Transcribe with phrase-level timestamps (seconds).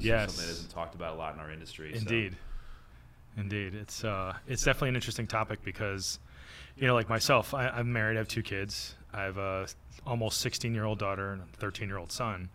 [0.00, 0.32] is Yes.
[0.32, 1.92] something that isn't talked about a lot in our industry.
[1.92, 2.36] so- Indeed,
[3.36, 6.18] indeed, it's uh, it's definitely an interesting topic because,
[6.76, 8.16] you know, like myself, I, I'm married.
[8.16, 8.94] I have two kids.
[9.12, 9.66] I have a
[10.06, 12.48] almost 16 year old daughter and a 13 year old son,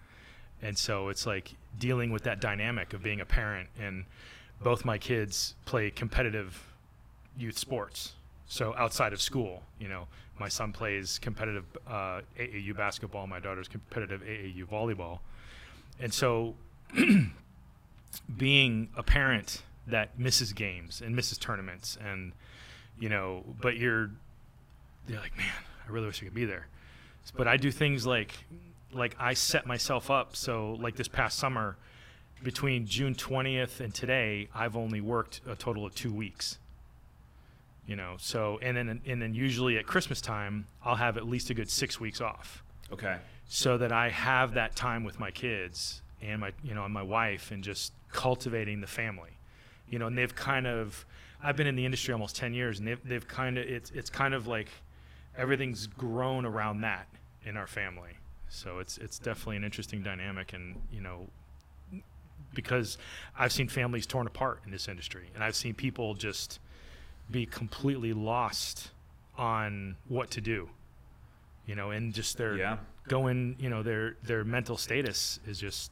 [0.62, 3.70] and so it's like dealing with that dynamic of being a parent.
[3.80, 4.06] And
[4.62, 6.64] both my kids play competitive
[7.38, 8.14] youth sports.
[8.48, 10.08] So outside of school, you know,
[10.40, 13.28] my son plays competitive uh, AAU basketball.
[13.28, 15.20] My daughter's competitive AAU volleyball,
[16.00, 16.56] and so
[18.38, 22.32] being a parent that misses games and misses tournaments and
[23.00, 24.10] you know but you're
[25.08, 25.46] you're like man
[25.88, 26.68] i really wish i could be there.
[27.36, 28.34] But i do things like
[28.94, 31.76] like i set myself up so like this past summer
[32.44, 36.58] between june 20th and today i've only worked a total of two weeks.
[37.88, 41.50] You know so and then and then usually at christmas time i'll have at least
[41.50, 42.64] a good six weeks off.
[42.92, 43.18] Okay.
[43.48, 47.04] so that I have that time with my kids and my you know and my
[47.04, 49.32] wife and just cultivating the family
[49.90, 51.06] you know and they've kind of
[51.44, 54.10] I've been in the industry almost 10 years and they've, they've kind of it's it's
[54.10, 54.70] kind of like
[55.38, 57.08] everything's grown around that
[57.46, 58.18] in our family
[58.50, 61.28] so it's it's definitely an interesting dynamic and you know
[62.54, 62.98] because
[63.38, 66.60] I've seen families torn apart in this industry and I've seen people just
[67.30, 68.92] be completely lost
[69.38, 70.70] on what to do
[71.66, 72.78] you know and just their Yeah.
[73.08, 75.92] going you know their their mental status is just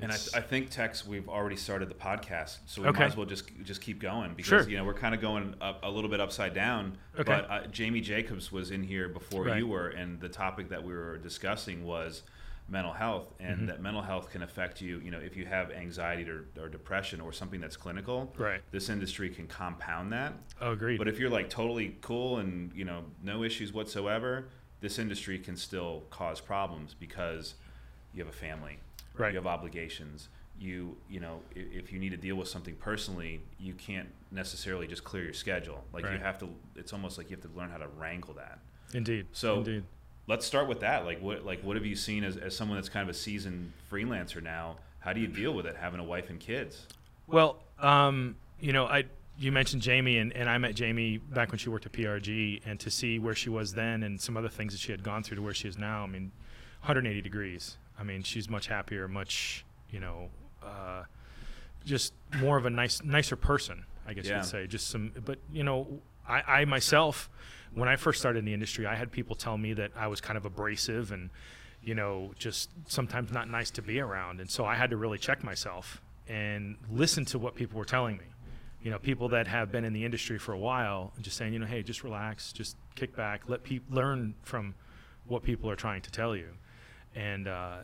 [0.00, 3.00] And I, I think Tex, we've already started the podcast, so we Okay.
[3.00, 4.68] might as well just just keep going because Sure.
[4.68, 6.96] you know we're kind of going up a little bit upside down.
[7.14, 7.24] Okay.
[7.24, 9.58] But uh, Jamie Jacobs was in here before Right.
[9.58, 12.22] you were, and the topic that we were discussing was
[12.68, 13.66] mental health, and Mhm.
[13.66, 14.98] that mental health can affect you.
[15.00, 18.88] You know, if you have anxiety or, or depression or something that's clinical, right this
[18.88, 20.32] industry can compound that.
[20.60, 24.48] oh agreed But if you're like totally cool and you know no issues whatsoever,
[24.80, 27.54] this industry can still cause problems because
[28.14, 28.78] you have a family,
[29.16, 29.32] Right.
[29.32, 30.28] You have obligations.
[30.58, 34.86] You you know if, if you need to deal with something personally, you can't necessarily
[34.86, 35.82] just clear your schedule.
[35.92, 36.48] Like you have to.
[36.76, 38.58] It's almost like you have to learn how to wrangle that.
[38.94, 39.84] indeed So- indeed
[40.28, 41.04] Let's start with that.
[41.04, 43.72] Like what like what have you seen as, as someone that's kind of a seasoned
[43.90, 44.76] freelancer now?
[45.00, 46.86] How do you deal with it having a wife and kids?
[47.26, 49.04] Well, um, you know, I
[49.38, 52.78] you mentioned Jamie, and, and I met Jamie back when she worked at PRG, and
[52.80, 55.36] to see where she was then and some other things that she had gone through
[55.36, 56.30] to where she is now, I mean,
[56.82, 57.76] 180 degrees.
[57.98, 60.28] I mean, she's much happier, much you know,
[60.62, 61.04] uh,
[61.84, 64.66] just more of a nice, nicer person, I guess you'd say.
[64.66, 65.86] Just some, but you know,
[66.28, 67.28] I, I myself,
[67.74, 70.20] when I first started in the industry, I had people tell me that I was
[70.20, 71.30] kind of abrasive and
[71.84, 74.40] you know, just sometimes not nice to be around.
[74.40, 78.16] And so I had to really check myself and listen to what people were telling
[78.16, 78.24] me.
[78.82, 81.52] You know, people that have been in the industry for a while, and just saying,
[81.52, 84.74] you know, hey, just relax, just kick back, let people learn from
[85.26, 86.48] what people are trying to tell you,
[87.14, 87.78] and uh,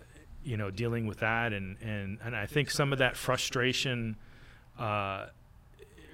[0.45, 4.17] you know, dealing with that, and and and I think some of that frustration.
[4.79, 5.27] Uh,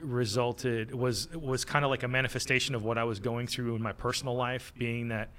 [0.01, 3.81] resulted was was kind of like a manifestation of what I was going through in
[3.81, 5.31] my personal life being that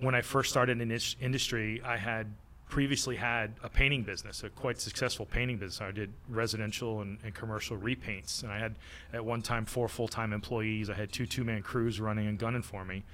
[0.00, 2.26] when I first started in this industry, I had
[2.68, 5.82] previously had a painting business, a quite successful painting business.
[5.82, 8.74] I did residential and, and commercial repaints, and I had
[9.12, 10.88] at one time four full-time employees.
[10.88, 13.04] I had two two-man crews running and gunning for me.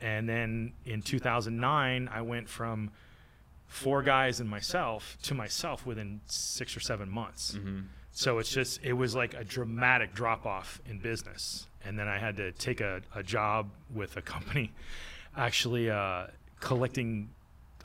[0.00, 2.92] And then in 2009, I went from
[3.72, 7.54] four guys and myself to myself within six or seven months.
[7.54, 7.80] Mm-hmm.
[8.12, 12.18] So it's just it was like a dramatic drop off in business, and then I
[12.18, 14.72] had to take a, a job with a company,
[15.34, 16.26] actually uh,
[16.60, 17.30] collecting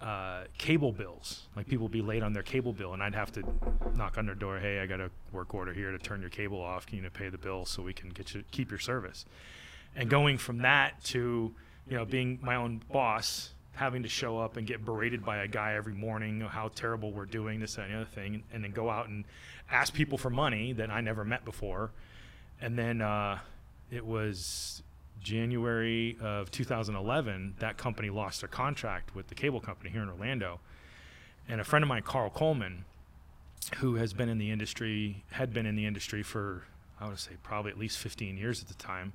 [0.01, 1.47] uh, cable bills.
[1.55, 3.43] Like people would be late on their cable bill, and I'd have to
[3.95, 4.59] knock on their door.
[4.59, 6.85] Hey, I got a work order here to turn your cable off.
[6.85, 9.25] Can you pay the bill so we can get you keep your service?
[9.95, 11.55] And going from that to
[11.89, 15.47] you know being my own boss, having to show up and get berated by a
[15.47, 18.89] guy every morning how terrible we're doing this and the other thing, and then go
[18.89, 19.23] out and
[19.69, 21.91] ask people for money that I never met before,
[22.59, 23.39] and then uh,
[23.91, 24.81] it was
[25.21, 30.59] January of 2011 that company lost their contract with the cable company here in Orlando,
[31.47, 32.85] and a friend of mine, Carl Coleman,
[33.77, 36.63] who has been in the industry, had been in the industry for
[36.99, 39.13] I would say probably at least 15 years at the time.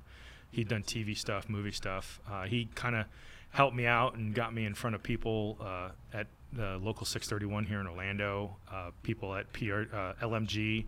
[0.51, 2.21] He'd done TV stuff, movie stuff.
[2.31, 3.07] Uh, he kind of
[3.53, 7.65] helped me out and got me in front of people uh, at the local 631
[7.65, 10.85] here in Orlando, uh, people at PR, uh, LMG,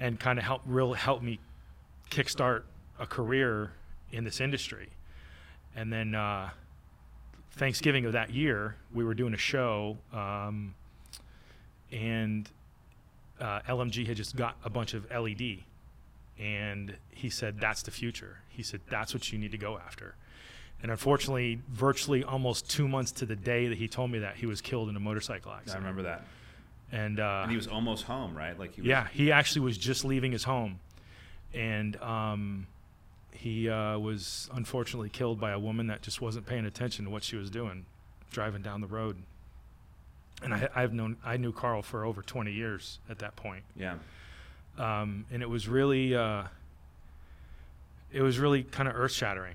[0.00, 1.38] and kind of help really help me
[2.10, 2.62] kickstart
[2.98, 3.72] a career
[4.10, 4.88] in this industry.
[5.76, 6.50] And then uh,
[7.52, 10.74] Thanksgiving of that year, we were doing a show, um,
[11.90, 12.48] and
[13.38, 15.58] uh, LMG had just got a bunch of LED,
[16.38, 18.38] and he said that's the future.
[18.48, 20.14] He said that's what you need to go after.
[20.82, 24.46] And unfortunately, virtually almost two months to the day that he told me that, he
[24.46, 25.76] was killed in a motorcycle accident.
[25.76, 26.24] I remember that.
[26.90, 28.58] and, uh, And he was almost home, right?
[28.58, 30.80] Like he was, yeah, he actually was just leaving his home,
[31.54, 32.66] and um,
[33.30, 37.22] he uh, was unfortunately killed by a woman that just wasn't paying attention to what
[37.22, 37.86] she was doing,
[38.32, 39.16] driving down the road.
[40.42, 43.94] And I, I've known I knew Carl for over 20 years at that point, Yeah.
[44.78, 46.42] um, and it was really uh,
[48.10, 49.54] it was really kind of earth shattering,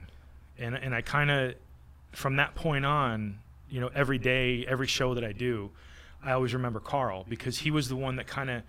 [0.60, 1.56] and and I kind of
[2.12, 3.40] from that point on,
[3.70, 5.70] you know, every day, every show that I do,
[6.24, 8.64] I always remember Carl because he was the one that kind of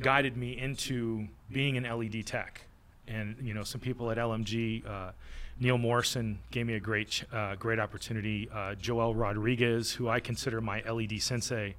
[0.00, 2.62] guided me into being an LED tech.
[3.06, 5.12] And you know, some people at LMG, uh,
[5.60, 8.48] Neil Morrison gave me a great, uh, great opportunity.
[8.52, 11.76] Uh, Joel Rodriguez, who I consider my LED sensei,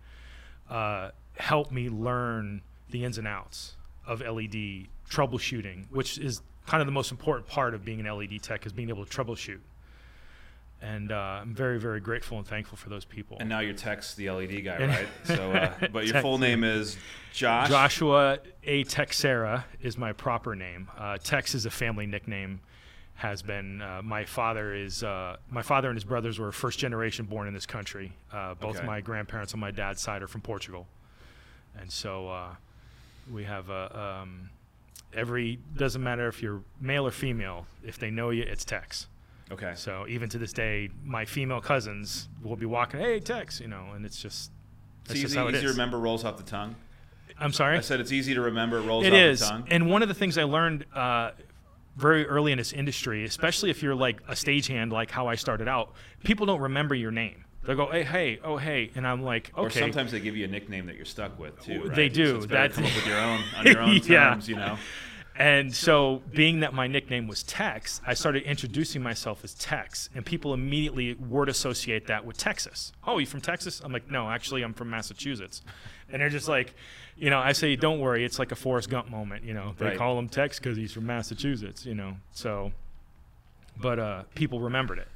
[0.69, 2.61] uh, helped me learn
[2.91, 3.75] the ins and outs
[4.07, 8.41] of LED troubleshooting, which is kind of the most important part of being an LED
[8.41, 9.59] tech is being able to troubleshoot.
[10.81, 13.37] And uh, I'm very, very grateful and thankful for those people.
[13.39, 15.07] And now you're Tex, the LED guy, And- right?
[15.23, 16.97] So, uh, but your Tex, full name is
[17.33, 17.69] Josh.
[17.69, 18.83] Joshua A.
[18.83, 20.89] Texera is my proper name.
[20.97, 22.59] Uh, Tex is a family nickname.
[23.19, 27.23] Has been uh, my father is uh, my father and his brothers were first generation
[27.25, 28.11] born in this country.
[28.29, 28.85] Uh, both Okay.
[28.85, 30.85] my grandparents on my dad's side are from Portugal,
[31.79, 32.49] and so uh,
[33.31, 34.49] we have a um,
[35.15, 37.65] every doesn't matter if you're male or female.
[37.83, 39.07] If they know you, it's Tex.
[39.51, 39.73] Okay.
[39.75, 43.91] So even to this day, my female cousins will be walking, "Hey, Tex," you know,
[43.95, 44.51] and it's just
[45.01, 46.75] It's that's just easy, how it easy to remember, rolls off the tongue.
[47.39, 47.77] I'm sorry.
[47.77, 49.61] I said it's easy to remember, rolls It off is, the tongue.
[49.61, 49.71] It is.
[49.73, 51.31] And one of the things I learned uh,
[51.97, 55.67] very early in this industry, especially if you're like a stagehand, like how I started
[55.67, 57.43] out, people don't remember your name.
[57.65, 60.45] They'll go, "Hey, hey, oh, hey," and I'm like, "Okay." Or sometimes they give you
[60.45, 61.83] a nickname that you're stuck with too.
[61.83, 61.95] Right?
[61.95, 62.29] they do.
[62.31, 64.29] So it's better come up with your own on your own Yeah.
[64.31, 64.77] terms, you know.
[65.37, 70.25] And so, being that my nickname was Tex, I started introducing myself as Tex, and
[70.25, 72.93] people immediately word associate that with Texas.
[73.05, 73.81] Oh, you from Texas?
[73.83, 75.61] I'm like, no, actually, I'm from Massachusetts.
[76.09, 76.73] And they're just like,
[77.17, 79.43] you know, I say, don't worry, it's like a Forrest Gump moment.
[79.43, 79.97] You know, they Right.
[79.97, 81.85] call him Tex because he's from Massachusetts.
[81.85, 82.71] You know, so,
[83.75, 85.07] but uh, people remembered it.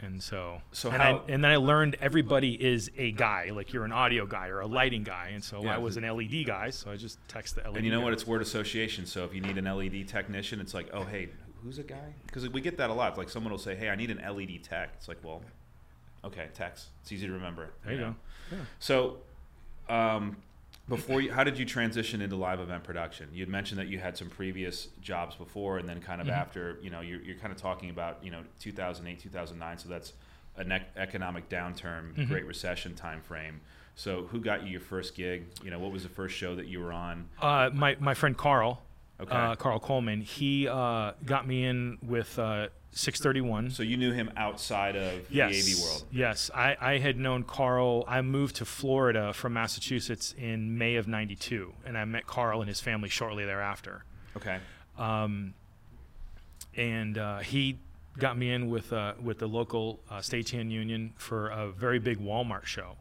[0.00, 3.72] And so, So and, how- I, and then I learned everybody is a guy, like
[3.72, 5.74] you're an audio guy or a lighting guy, and so Yeah.
[5.74, 7.76] I was an LED guy, so I just Tex the LED.
[7.78, 8.04] And you know guy.
[8.04, 8.12] what?
[8.12, 9.06] It's word association.
[9.06, 11.30] So if you need an LED technician, it's like, oh, hey,
[11.64, 12.14] who's a guy?
[12.26, 13.18] Because we get that a lot.
[13.18, 14.90] Like someone will say, hey, I need an LED tech.
[14.96, 15.42] It's like, well,
[16.24, 16.90] okay, Tex.
[17.02, 17.70] It's easy to remember.
[17.84, 18.14] There you know?
[18.50, 18.56] go.
[18.56, 18.62] Yeah.
[18.78, 19.16] So,
[19.88, 20.36] um,
[20.88, 23.28] before you, how did you transition into live event production?
[23.32, 26.32] You had mentioned that you had some previous jobs before, and then kind of Mhm.
[26.36, 29.78] after, you know, you're, you're kind of talking about, you know, 2008, 2009.
[29.78, 30.12] So that's
[30.56, 32.28] an ec- economic downturn, Mhm.
[32.28, 33.60] Great Recession time frame.
[33.94, 35.46] So who got you your first gig?
[35.62, 37.28] You know, what was the first show that you were on?
[37.40, 38.82] Uh, my my friend Carl,
[39.20, 39.34] Okay.
[39.34, 43.70] uh, Carl Coleman, he uh, got me in with uh, 631.
[43.70, 46.04] so you knew him outside of yes, the AV world.
[46.10, 48.04] yes, I, I had known Carl.
[48.06, 52.68] I moved to Florida from Massachusetts in May of '92, and I met Carl and
[52.68, 54.04] his family shortly thereafter.
[54.36, 54.58] Okay.
[54.96, 55.54] Um,
[56.76, 57.78] and uh, he
[58.18, 62.18] got me in with uh, with the local uh, stagehand union for a very big
[62.18, 62.96] Walmart show,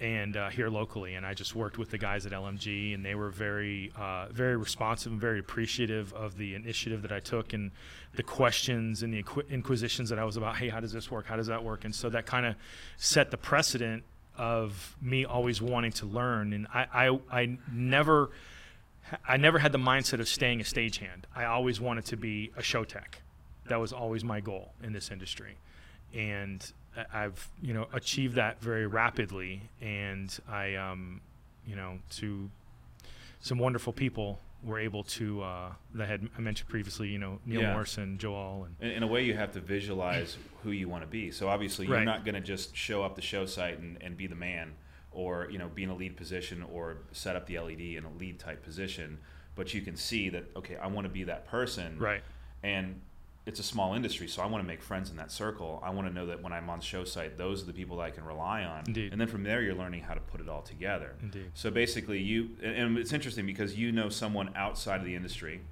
[0.00, 1.14] and uh, here locally.
[1.14, 4.56] And I just worked with the guys at LMG, and they were very uh, very
[4.56, 7.70] responsive and very appreciative of the initiative that I took and
[8.14, 10.56] the questions and the inqu- inquisitions that I was about.
[10.56, 11.26] Hey, how does this work?
[11.26, 11.84] How does that work?
[11.84, 12.56] And so that kind of
[12.96, 14.02] set the precedent
[14.36, 16.52] of me always wanting to learn.
[16.52, 18.30] And I I, I never.
[19.26, 21.24] I never had the mindset of staying a stagehand.
[21.34, 23.22] I always wanted to be a show tech.
[23.66, 25.56] That was always my goal in this industry,
[26.14, 26.64] and
[27.12, 29.62] I've you know achieved that very rapidly.
[29.80, 31.20] And I, um,
[31.66, 32.50] you know, to
[33.40, 37.08] some wonderful people were able to uh, that I had I mentioned previously.
[37.08, 37.72] You know, Neil Yeah.
[37.72, 41.08] Morrison, Joel, and In, in a way, you have to visualize who you want to
[41.08, 41.30] be.
[41.30, 42.04] So obviously, you're Right.
[42.04, 44.74] not going to just show up the show site and, and be the man,
[45.12, 48.12] or you know, be in a lead position, or set up the LED in a
[48.18, 49.18] lead type position.
[49.54, 52.22] But you can see that okay, I want to be that person, right,
[52.62, 53.00] and
[53.50, 55.82] it's a small industry, so I want to make friends in that circle.
[55.84, 57.96] I want to know that when I'm on the show site, those are the people
[57.96, 58.84] that I can rely on.
[58.86, 59.10] Indeed.
[59.10, 61.16] And then from there, you're learning how to put it all together.
[61.20, 65.62] indeed, So basically, you and- it's interesting because you know someone outside of the industry,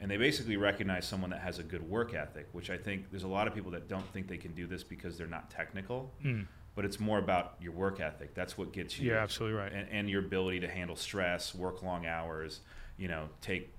[0.00, 3.24] and they basically recognize someone that has a good work ethic, which I think there's
[3.24, 6.10] a lot of people that don't think they can do this because they're not technical,
[6.24, 6.46] Mm.
[6.74, 8.34] but it's more about your work ethic.
[8.34, 9.72] That's what gets you, you're absolutely right.
[9.72, 12.60] and, and your ability to handle stress, work long hours,
[12.96, 13.74] you know, take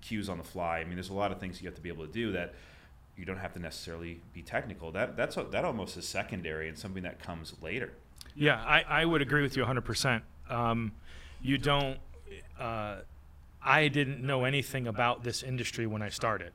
[0.00, 0.78] cues on the fly.
[0.78, 2.54] I mean, there's a lot of things you have to be able to do that
[3.16, 4.92] you don't have to necessarily be technical.
[4.92, 7.92] That that's that almost is secondary and something that comes later.
[8.34, 10.22] Yeah, I, I would agree with you 100%.
[10.48, 10.92] Um,
[11.42, 11.98] you don't,
[12.58, 12.98] uh,
[13.62, 16.52] I didn't know anything about this industry when I started.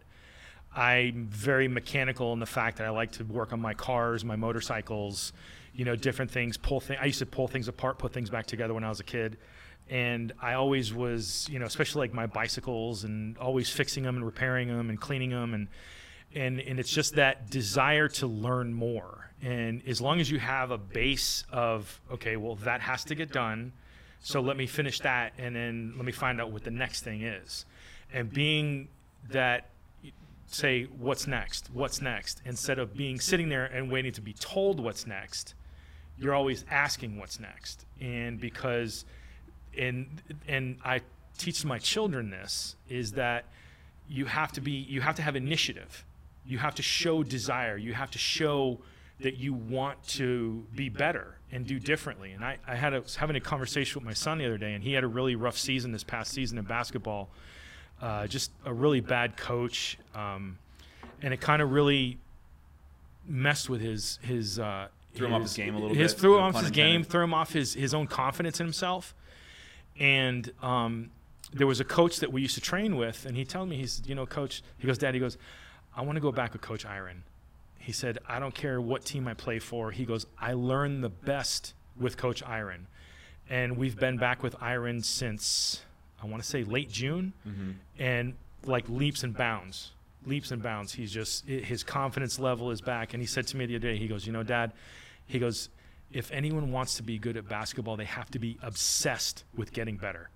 [0.76, 4.36] I'm very mechanical in the fact that I like to work on my cars, my
[4.36, 5.34] motorcycles,
[5.74, 6.58] you know, different things.
[6.58, 7.00] Pull things.
[7.02, 9.38] I used to pull things apart, put things back together when I was a kid,
[9.90, 14.26] and I always was, you know, especially like my bicycles and always fixing them and
[14.26, 15.68] repairing them and cleaning them and
[16.36, 19.30] and and it's just that desire to learn more.
[19.42, 23.32] And as long as you have a base of okay, well that has to get
[23.32, 23.74] done,
[24.22, 27.22] so let me finish that and then let me find out what the next thing
[27.22, 27.66] is.
[28.14, 28.88] And being
[29.30, 29.70] that
[30.48, 34.80] say what's next what's next instead of being sitting there and waiting to be told
[34.80, 35.56] what's next
[36.18, 39.04] you're always asking what's next and because
[39.78, 41.02] and and i
[41.38, 43.46] teach my children this is that
[44.08, 46.06] you have to be you have to have initiative
[46.46, 48.80] you have to show desire you have to show
[49.20, 53.16] that you want to be better and do differently and i, I had a, was
[53.16, 55.58] having a conversation with my son the other day and he had a really rough
[55.58, 57.30] season this past season in basketball
[58.04, 60.58] uh, just a really bad coach, um,
[61.22, 62.18] and it kind of really
[63.26, 66.22] messed with his his uh, threw him off his game a little his, bit.
[66.22, 66.76] Threw no off his intended.
[66.76, 69.16] game, threw him off his his own confidence in himself,
[70.00, 71.12] and um,
[71.54, 74.02] there was a coach that we used to train with, and he told me he's
[74.06, 75.38] you know coach he goes dad he goes
[75.96, 77.24] I want to go back with Coach Iron.
[77.80, 79.92] He said I don't care what team I play for.
[79.92, 82.88] He goes I learn the best with Coach Iron,
[83.50, 85.82] and we've been back with Iron since
[86.22, 87.72] I want to say late June, Mm-hmm.
[88.00, 88.34] and
[88.66, 89.92] like leaps and bounds,
[90.26, 90.94] leaps and bounds.
[90.94, 93.14] He's just his confidence level is back.
[93.14, 94.72] And he said to me the other day, he goes, you know, Dad,
[95.28, 95.68] he goes,
[96.14, 99.98] if anyone wants to be good at basketball, they have to be obsessed with getting
[99.98, 100.30] better.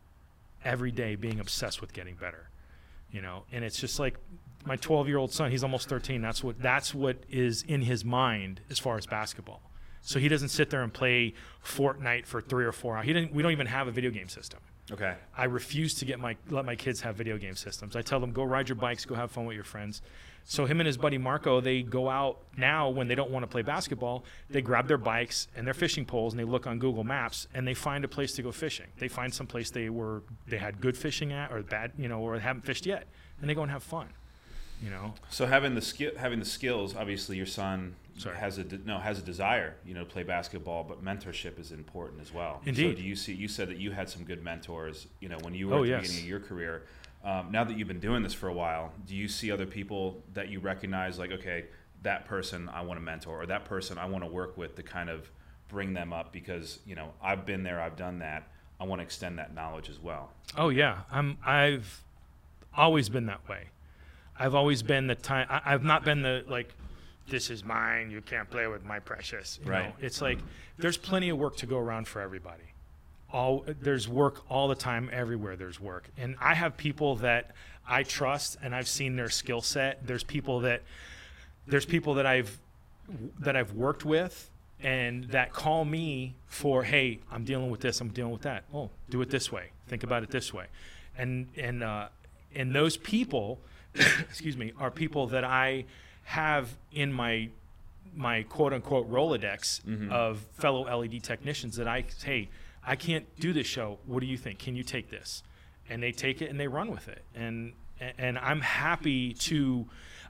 [0.66, 2.50] Every day, being obsessed with getting better,
[3.12, 3.44] you know.
[3.52, 4.16] And it's just like
[4.66, 5.52] my 12 year old son.
[5.52, 6.22] He's almost 13.
[6.22, 9.62] That's what that's what is in his mind as far as basketball.
[10.02, 13.06] So he doesn't sit there and play Fortnite for three or four hours.
[13.06, 13.34] He didn't.
[13.34, 14.60] We don't even have a video game system.
[14.92, 15.16] Okay.
[15.38, 17.96] I refuse to get my let my kids have video game systems.
[17.96, 20.02] I tell them go ride your bikes, go have fun with your friends.
[20.50, 23.48] So him and his buddy Marco, they go out now when they don't want to
[23.48, 24.24] play basketball.
[24.50, 27.68] They grab their bikes and their fishing poles and they look on Google Maps and
[27.68, 28.88] they find a place to go fishing.
[28.98, 32.22] They find some place they were they had good fishing at or bad, you know,
[32.22, 33.08] or haven't fished yet,
[33.42, 34.08] and they go and have fun.
[34.82, 38.38] You know, So having the skill, having the skills, obviously your son Sorry.
[38.38, 41.72] has a de- no has a desire, you know, to play basketball, but mentorship is
[41.74, 42.62] important as well.
[42.64, 42.92] Indeed.
[42.96, 43.34] So do you see?
[43.34, 45.82] You said that you had some good mentors, you know, when you were Oh, at
[45.82, 46.02] the yes.
[46.04, 46.84] beginning of your career.
[47.28, 50.24] Um, now that you've been doing this for a while, do you see other people
[50.34, 51.66] that you recognize, like, okay,
[52.04, 54.84] that person I want to mentor, or that person I want to work with to
[54.84, 55.30] kind of
[55.68, 58.48] bring them up because you know I've been there, I've done that.
[58.80, 60.32] I want to extend that knowledge as well.
[60.58, 61.38] Oh yeah, I'm.
[61.46, 62.02] I've
[62.74, 63.66] always been that way.
[64.40, 65.48] I've always been the time.
[65.50, 66.74] I, I've not been the like,
[67.28, 68.10] this is mine.
[68.10, 69.60] You can't play with my precious.
[69.66, 69.90] You Right.
[69.90, 70.06] Know?
[70.06, 70.40] It's like
[70.78, 72.64] there's plenty of work to go around for everybody.
[73.32, 75.10] All there's work all the time.
[75.12, 77.52] Everywhere there's work, and I have people that
[77.88, 80.06] I trust, and I've seen their skill set.
[80.08, 80.82] There's people that
[81.68, 82.58] there's people that I've
[83.40, 88.10] that I've worked with and that call me for hey i'm dealing with this i'm
[88.10, 90.66] dealing with that oh do it this way think about it this way
[91.18, 92.08] and and uh,
[92.56, 93.60] and those people
[93.96, 95.84] excuse me are people that i
[96.26, 97.50] have in my
[98.16, 99.82] my quote unquote rolodex
[100.12, 102.48] of fellow led technicians that i hey
[102.88, 104.00] i can't do this show.
[104.06, 104.58] What do you think?
[104.58, 105.44] Can you take this?
[105.90, 107.24] And they take it and they run with it.
[107.36, 107.74] And
[108.18, 109.86] and i'm happy to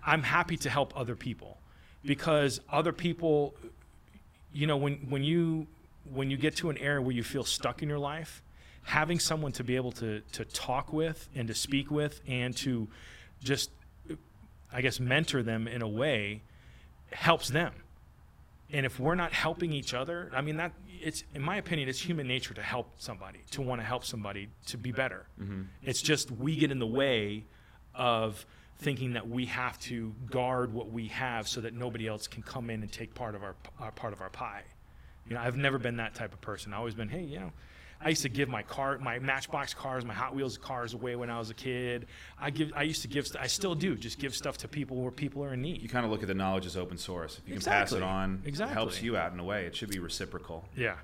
[0.05, 1.57] i'm happy to help other people
[2.05, 3.53] because other people
[4.53, 5.67] you know when when you
[6.13, 8.41] when you get to an area where you feel stuck in your life
[8.83, 12.87] having someone to be able to to talk with and to speak with and to
[13.43, 13.69] just
[14.71, 16.41] i guess mentor them in a way
[17.11, 17.73] helps them
[18.71, 20.71] and if we're not helping each other i mean that
[21.01, 24.49] it's in my opinion it's human nature to help somebody to want to help somebody
[24.65, 25.27] to be better.
[25.41, 25.63] Mm-hmm.
[25.83, 27.45] It's just we get in the way
[27.95, 28.45] of
[28.79, 32.69] thinking that we have to guard what we have so that nobody else can come
[32.69, 34.63] in and take part of our, our part of our pie.
[35.27, 36.73] You know i've never been that type of person.
[36.73, 37.51] I've always been hey you know
[37.99, 41.29] I used to give my car, my Matchbox cars, my Hot Wheels cars away when
[41.29, 42.07] I was a kid.
[42.39, 45.11] I give, I used to give, I still do, just give stuff to people where
[45.11, 45.81] people are in need.
[45.81, 47.39] You kind of look at the knowledge as open source.
[47.39, 48.73] If you can pass it on, exactly.
[48.73, 49.65] it helps you out in a way.
[49.65, 50.65] It should be reciprocal.
[50.75, 50.95] Yeah,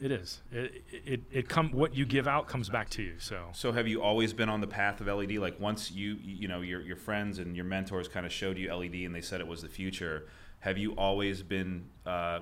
[0.00, 0.40] it is.
[0.50, 3.14] It it it come what you give out comes back to you.
[3.18, 5.32] So So have you always been on the path of LED?
[5.32, 8.74] Like once you you know your your friends and your mentors kind of showed you
[8.74, 10.26] LED and they said it was the future.
[10.60, 12.40] Have you always been uh,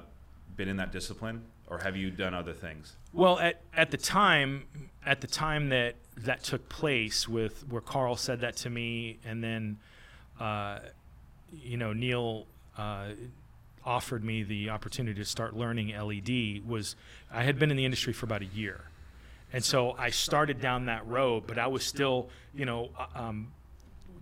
[0.56, 2.96] been in that discipline, or have you done other things?
[3.12, 4.64] well, at at the time,
[5.04, 9.42] at the time that that took place with where Carl said that to me, and
[9.42, 9.78] then,
[10.40, 10.80] uh,
[11.52, 12.46] you know, Neil.
[12.76, 13.08] Uh,
[13.84, 16.94] offered me the opportunity to start learning LED was
[17.32, 18.82] I had been in the industry for about a year.
[19.52, 23.52] And so I started down that road, but I was still, you know, uh, um,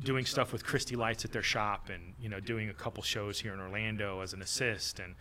[0.03, 3.39] doing stuff with Christie Lites at their shop and, you know, doing a couple shows
[3.39, 5.15] here in Orlando as an assist and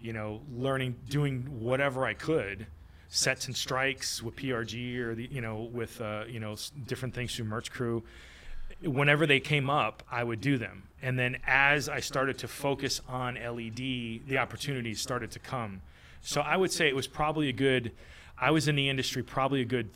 [0.00, 2.66] you know, learning, doing whatever I could,
[3.08, 7.34] sets and strikes with PRG or the, you know, with uh, you know different things
[7.34, 8.02] through Merch Crew.
[8.82, 13.00] Whenever they came up, I would do them, and then as I started to focus
[13.08, 13.76] on LED,
[14.26, 15.80] the opportunities started to come.
[16.20, 17.92] So I would say it was probably a good.
[18.38, 19.88] I was in the industry probably a good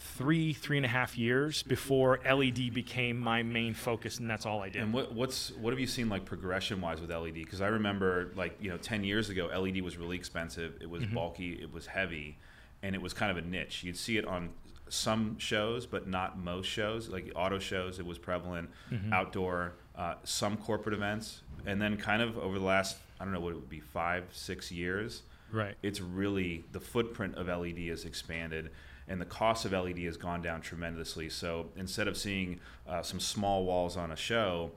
[0.00, 4.62] three, three and a half years before LED became my main focus, and that's all
[4.62, 4.82] I did.
[4.82, 7.34] And what what's what have you seen like progression wise with LED?
[7.34, 10.74] Because I remember like you know ten years ago, LED was really expensive.
[10.80, 11.52] It was bulky.
[11.52, 12.38] It was heavy,
[12.82, 13.84] and it was kind of a niche.
[13.84, 14.50] You'd see it on
[14.88, 17.08] some shows, but not most shows.
[17.08, 18.70] Like auto shows, it was prevalent.
[19.12, 23.40] Outdoor, uh, some corporate events, and then kind of over the last I don't know
[23.40, 25.22] what it would be five six years.
[25.52, 25.74] Right.
[25.82, 28.70] It's really the footprint of LED has expanded
[29.10, 31.28] and the cost of LED has gone down tremendously.
[31.28, 34.70] So instead of seeing uh, some small walls on a show,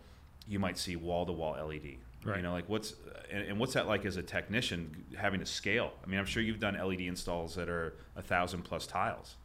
[0.47, 1.97] you might see wall to wall LED.
[2.25, 2.37] Right.
[2.37, 2.95] You know, like what's
[3.31, 5.91] and, and what's that like as a technician having to scale?
[6.03, 9.35] I mean, I'm sure you've done LED installs that are a thousand plus tiles,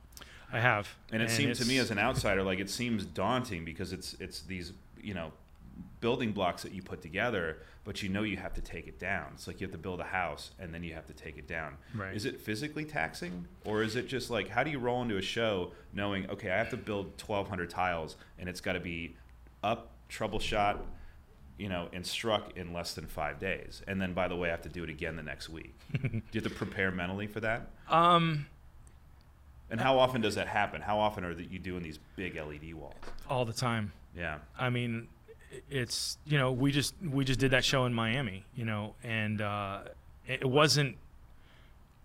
[0.52, 0.88] I have.
[1.12, 4.42] and it seemed to me as an outsider like it seems daunting because it's it's
[4.42, 5.32] these you know
[6.00, 9.26] building blocks that you put together, but you know you have to take it down.
[9.34, 11.48] It's like you have to build a house and then you have to take it
[11.48, 11.76] down.
[11.94, 12.14] Right.
[12.14, 15.22] Is it physically taxing, or is it just like how do you roll into a
[15.22, 19.16] show knowing okay I have to build 1,200 tiles and it's got to be
[19.62, 20.78] up, troubleshot,
[21.58, 24.52] you know, and struck in less than five days, and then by the way I
[24.52, 25.74] have to do it again the next week.
[26.00, 27.70] do you have to prepare mentally for that?
[27.88, 28.46] um,
[29.70, 30.80] And how often does that happen?
[30.80, 32.94] How often are that you doing these big LED walls?
[33.28, 33.92] all the time.
[34.16, 34.38] Yeah.
[34.58, 35.08] I mean,
[35.70, 39.40] it's you know we just we just did that show in Miami, you know, and
[39.40, 39.80] uh,
[40.26, 40.96] it wasn't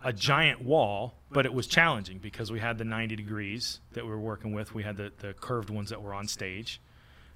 [0.03, 4.09] a giant wall, but it was challenging because we had the 90 degrees that we
[4.09, 4.73] were working with.
[4.73, 6.81] We had the, the curved ones that were on stage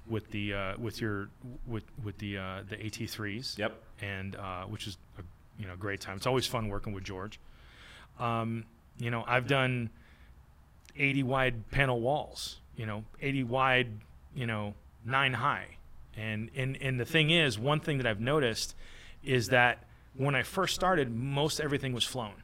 [0.08, 1.28] with the uh, with your
[1.66, 3.58] with with the uh, the AT3s.
[3.58, 3.82] Yep.
[4.00, 5.22] and uh, which is a
[5.58, 6.16] you know great time.
[6.16, 7.38] It's always fun working with George.
[8.18, 8.64] Um,
[8.98, 9.90] you know, I've done
[10.96, 12.58] 80 wide panel walls.
[12.76, 13.88] You know, 80 wide.
[14.34, 15.77] You know, nine high.
[16.16, 18.74] And and and the thing is, one thing that I've noticed
[19.24, 19.84] is that
[20.16, 22.34] when I first started, most everything was flown.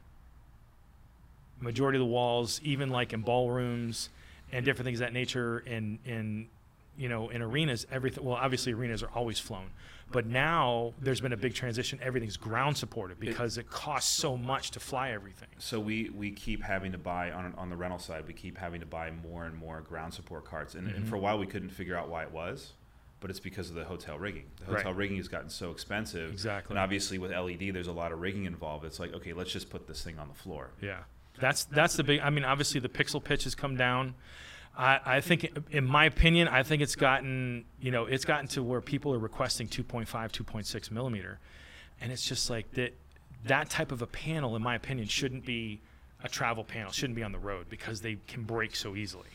[1.59, 4.09] Majority of the walls, even like in ballrooms
[4.51, 6.47] and different things of that nature, in in
[6.97, 8.23] you know in arenas, everything.
[8.23, 9.71] Well, obviously arenas are always flown,
[10.11, 11.97] but now there's been a big transition.
[12.01, 15.47] Everything's ground supported because it costs so much to fly everything.
[15.57, 18.25] So we, we keep having to buy on on the rental side.
[18.27, 20.95] We keep having to buy more and more ground support carts, and, Mm-hmm.
[20.97, 22.73] and for a while we couldn't figure out why it was,
[23.19, 24.45] but it's because of the hotel rigging.
[24.59, 24.77] The Right.
[24.77, 26.31] hotel rigging has gotten so expensive.
[26.31, 26.73] Exactly.
[26.73, 28.85] And obviously with LED, there's a lot of rigging involved.
[28.85, 30.71] It's like okay, let's just put this thing on the floor.
[30.81, 30.99] Yeah,
[31.39, 32.19] that's that's the big.
[32.21, 34.15] I mean, obviously the pixel pitch has come down.
[34.77, 38.63] I, I think, in my opinion, I think it's gotten you know it's gotten to
[38.63, 41.39] where people are requesting 2.5, 2.6 millimeter,
[42.01, 42.93] and it's just like that.
[43.45, 45.79] That type of a panel, in my opinion, shouldn't be
[46.23, 46.91] a travel panel.
[46.91, 49.29] Shouldn't be on the road because they can break so easily,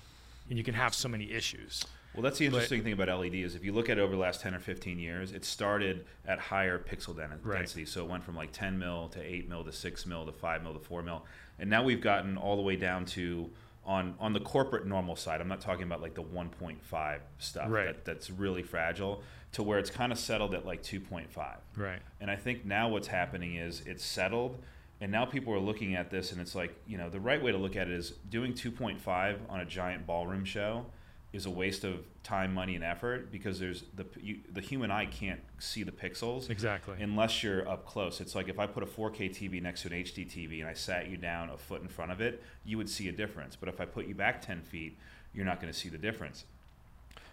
[0.48, 1.84] and you can have so many issues.
[2.14, 4.18] Well, that's the interesting thing about LED is if you look at it over the
[4.20, 7.59] last 10 or 15 years, it started at higher pixel den- Right.
[7.59, 7.85] density.
[7.85, 10.62] So it went from like 10 mil to 8 mil to 6 mil to 5
[10.62, 11.25] mil to 4 mil.
[11.59, 13.51] And now we've gotten all the way down to
[13.85, 15.40] on on the corporate normal side.
[15.40, 17.87] I'm not talking about like the 1.5 stuff Right.
[17.87, 21.59] that, that's really fragile to where it's kind of settled at like 2.5.
[21.77, 22.01] Right.
[22.20, 24.62] And I think now what's happening is it's settled,
[25.01, 27.53] and now people are looking at this, and it's like you know the right way
[27.53, 30.87] to look at it is doing 2.5 on a giant ballroom show
[31.32, 35.06] is a waste of time, money, and effort because there's the you, the human eye
[35.06, 36.96] can't see the pixels Exactly.
[37.00, 38.20] unless you're up close.
[38.20, 40.74] It's like if I put a 4K TV next to an HD TV and I
[40.74, 43.54] sat you down a foot in front of it, you would see a difference.
[43.54, 44.96] But if I put you back 10 feet,
[45.32, 46.44] you're not going to see the difference.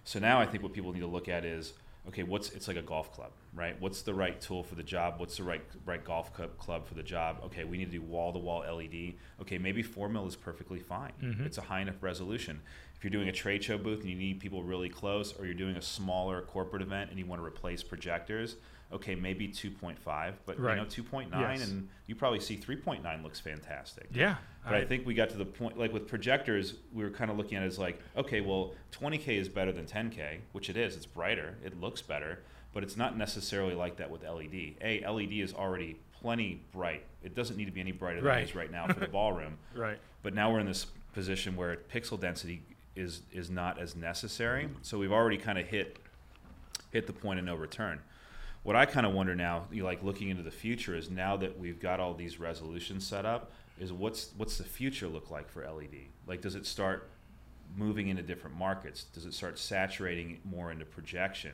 [0.03, 1.73] So now I think what people need to look at is
[2.07, 3.79] okay, what's it's like a golf club, right?
[3.81, 5.15] What's the right tool for the job?
[5.19, 7.41] What's the right right golf club club for the job?
[7.45, 9.15] Okay, we need to do wall to wall LED.
[9.41, 11.11] Okay, maybe four mil is perfectly fine.
[11.21, 11.45] Mhm.
[11.45, 12.61] It's a high enough resolution.
[12.95, 15.53] If you're doing a trade show booth and you need people really close, or you're
[15.53, 18.55] doing a smaller corporate event and you want to replace projectors,
[18.91, 20.75] okay, maybe 2.5, but Right.
[20.77, 21.69] you know 2.9, Yes.
[21.69, 24.07] and you probably see 3.9 looks fantastic.
[24.13, 24.37] Yeah.
[24.63, 27.37] But I, think we got to the point, like with projectors, we were kind of
[27.37, 30.95] looking at it as like, okay, well, 20K is better than 10K, which it is.
[30.95, 32.39] It's brighter, it looks better,
[32.73, 34.75] but it's not necessarily like that with LED.
[34.81, 37.03] A, LED is already plenty bright.
[37.23, 38.41] It doesn't need to be any brighter than Right.
[38.41, 39.57] it is right now for the ballroom.
[39.75, 39.99] right.
[40.23, 42.61] But now we're in this position where pixel density
[42.95, 44.69] is is not as necessary.
[44.81, 45.97] So we've already kind of hit
[46.91, 47.99] hit the point of no return.
[48.67, 51.37] What I kind of wonder now, you know, like looking into the future, is now
[51.37, 55.49] that we've got all these resolutions set up, is what's what's the future look like
[55.49, 56.09] for LED?
[56.27, 57.09] Like, does it start
[57.77, 59.05] moving into different markets?
[59.05, 61.53] Does it start saturating more into projection?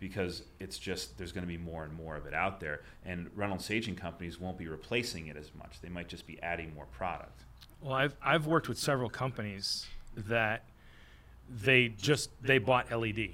[0.00, 3.28] because it's just there's going to be more and more of it out there, and
[3.34, 5.80] rental staging companies won't be replacing it as much.
[5.82, 7.42] They might just be adding more product.
[7.82, 10.62] Well, I've I've worked with several companies that
[11.50, 13.30] they just they bought LED.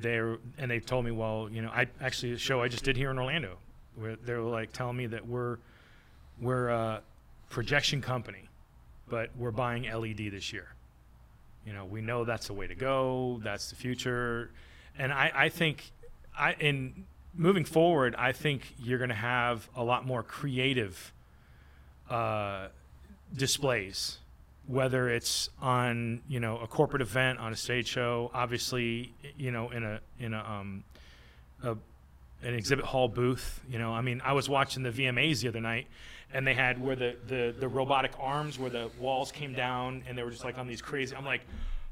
[0.00, 2.96] They're and they told me, well, you know, I actually a show I just did
[2.96, 3.58] here in Orlando,
[3.96, 5.58] where they were like telling me that we're
[6.40, 7.02] we're a
[7.50, 8.48] projection company,
[9.08, 10.68] but we're buying LED this year.
[11.66, 13.40] You know, we know that's the way to go.
[13.44, 14.50] That's the future,
[14.98, 15.92] and I I think
[16.36, 21.12] I in moving forward, I think you're going to have a lot more creative
[22.10, 22.68] uh,
[23.34, 24.18] displays
[24.72, 29.68] whether it's on you know a corporate event on a stage show obviously you know
[29.70, 30.82] in a in a um
[31.62, 31.72] a,
[32.42, 35.60] an exhibit hall booth you know i mean i was watching the vmas the other
[35.60, 35.86] night
[36.32, 40.16] and they had where the the, the robotic arms where the walls came down and
[40.16, 41.42] they were just like on these crazy i'm like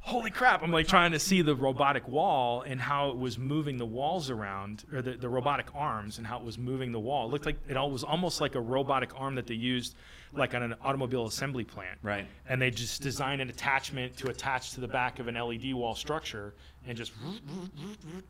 [0.03, 3.77] holy crap i'm like trying to see the robotic wall and how it was moving
[3.77, 7.27] the walls around or the, the robotic arms and how it was moving the wall.
[7.29, 9.95] It looked like it all was almost like a robotic arm that they used
[10.33, 11.99] like on an automobile assembly plant.
[12.03, 12.27] Right.
[12.49, 15.95] and they just designed an attachment to attach to the back of an led wall
[15.95, 16.55] structure
[16.87, 17.13] and just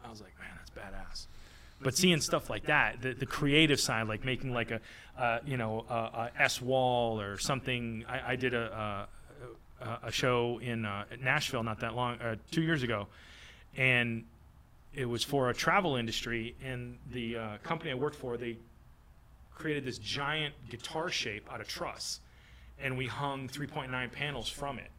[0.05, 1.27] i was like man that's badass.
[1.83, 4.81] But seeing stuff like that the, the creative side like making like a
[5.19, 8.65] uh, you know a, a s wall or something i, I did a,
[9.07, 9.09] a
[9.81, 13.07] a show in uh, Nashville not that long, uh, two years ago,
[13.77, 14.25] and
[14.95, 16.55] it was for a travel industry.
[16.65, 18.57] And the uh, company I worked for, they
[19.55, 22.21] created this giant guitar shape out of truss,
[22.83, 24.91] and we hung 3.9 panels from it,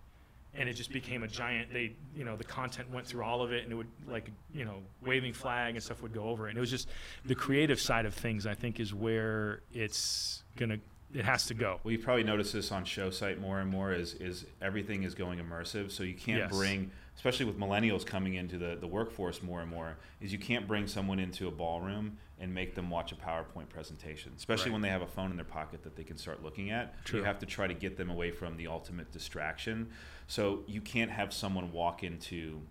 [0.55, 1.71] and it just became a giant.
[1.73, 4.65] They, you know, the content went through all of it, and it would like, you
[4.65, 6.51] know, waving flag and stuff would go over it.
[6.51, 6.89] And it was just
[7.25, 8.45] the creative side of things.
[8.45, 10.77] I think is where it's gonna
[11.13, 11.79] it has to go.
[11.83, 13.93] Well, you've probably noticed this on show site more and more.
[13.93, 16.51] Is is everything is going immersive, so you can't Yes.
[16.51, 20.67] bring, especially with millennials coming into the the workforce more and more, is you can't
[20.67, 24.73] bring someone into a ballroom and make them watch a PowerPoint presentation, especially Right.
[24.73, 27.03] when they have a phone in their pocket that they can start looking at.
[27.05, 27.19] True.
[27.19, 29.91] You have to try to get them away from the ultimate distraction.
[30.27, 32.61] So you can't have someone walk into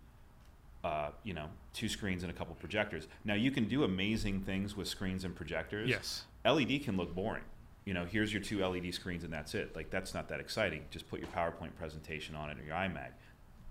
[0.83, 3.07] uh, you know, two screens and a couple projectors.
[3.22, 5.90] Now you can do amazing things with screens and projectors.
[5.90, 6.24] Yes.
[6.44, 7.42] LED can look boring.
[7.85, 9.75] You know, here's your two LED screens and that's it.
[9.75, 10.85] Like that's not that exciting.
[10.90, 13.12] Just put your PowerPoint presentation on it or your iMac.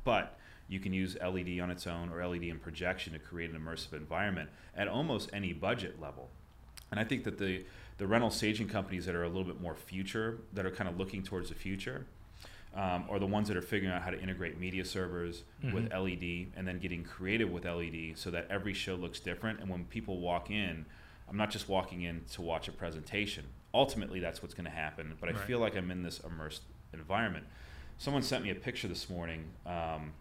[0.04, 3.60] But you can use LED on its own or LED in projection to create an
[3.60, 6.30] immersive environment at almost any budget level.
[6.92, 7.66] And I think that the
[7.98, 10.98] the rental staging companies that are a little bit more future, that are kind of
[10.98, 12.06] looking towards the future,
[12.74, 15.44] um, are the ones that are figuring out how to integrate media servers
[15.74, 19.60] with LED and then getting creative with LED so that every show looks different.
[19.60, 20.86] And when people walk in,
[21.30, 23.44] I'm not just walking in to watch a presentation.
[23.74, 25.16] Ultimately, that's what's going to happen.
[25.20, 25.42] But I Right.
[25.46, 27.46] feel like I'm in this immersed environment.
[27.98, 29.46] Someone sent me a picture this morning.
[29.66, 30.14] Um,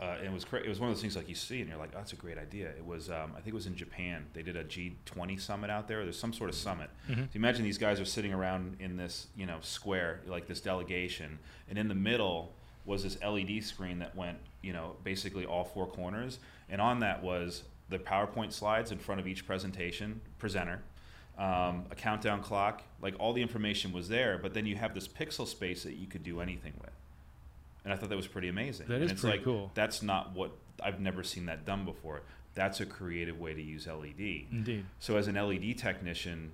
[0.00, 1.68] uh, and it was cra- it was one of those things like you see and
[1.70, 2.68] you're like, oh, that's a great idea.
[2.70, 4.26] It was um, I think it was in Japan.
[4.32, 6.02] They did a G20 summit out there.
[6.02, 6.90] There's some sort of summit.
[7.08, 7.24] Mhm.
[7.32, 11.38] So imagine these guys are sitting around in this you know square like this delegation,
[11.68, 12.52] and in the middle
[12.84, 17.22] was this LED screen that went you know basically all four corners, and on that
[17.22, 20.82] was the PowerPoint slides in front of each presentation presenter.
[21.36, 25.08] Um, a countdown clock, like all the information was there, but then you have this
[25.08, 26.92] pixel space that you could do anything with
[27.84, 28.86] and I thought that was pretty amazing.
[28.88, 29.70] That and it's pretty like, cool.
[29.74, 32.22] That's not what I've never seen that done before.
[32.54, 34.46] That's a creative way to use LED.
[34.50, 34.86] Indeed.
[35.00, 36.52] So as an LED technician,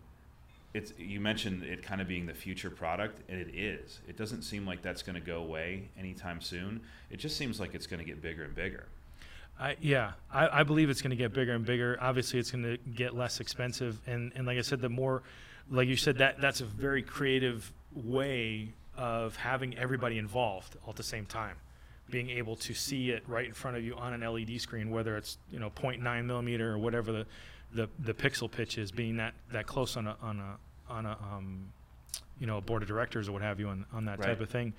[0.74, 4.00] it's you mentioned it kind of being the future product, and it is.
[4.08, 6.80] It doesn't seem like that's going to go away anytime soon.
[7.10, 8.86] It just seems like it's going to get bigger and bigger.
[9.60, 11.98] I, yeah, I, I believe it's going to get bigger and bigger.
[12.00, 15.22] Obviously, it's going to get less expensive, and, and like I said, the more,
[15.70, 20.96] like you said, that that's a very creative way of having everybody involved all at
[20.96, 21.56] the same time,
[22.10, 25.16] being able to see it right in front of you on an LED screen, whether
[25.16, 27.26] it's you know 0.9 millimeter or whatever the,
[27.74, 31.18] the, the pixel pitch is, being that, that close on a on a on a
[31.32, 31.70] um,
[32.38, 34.28] you know a board of directors or what have you on, on that Right.
[34.28, 34.72] type of thing,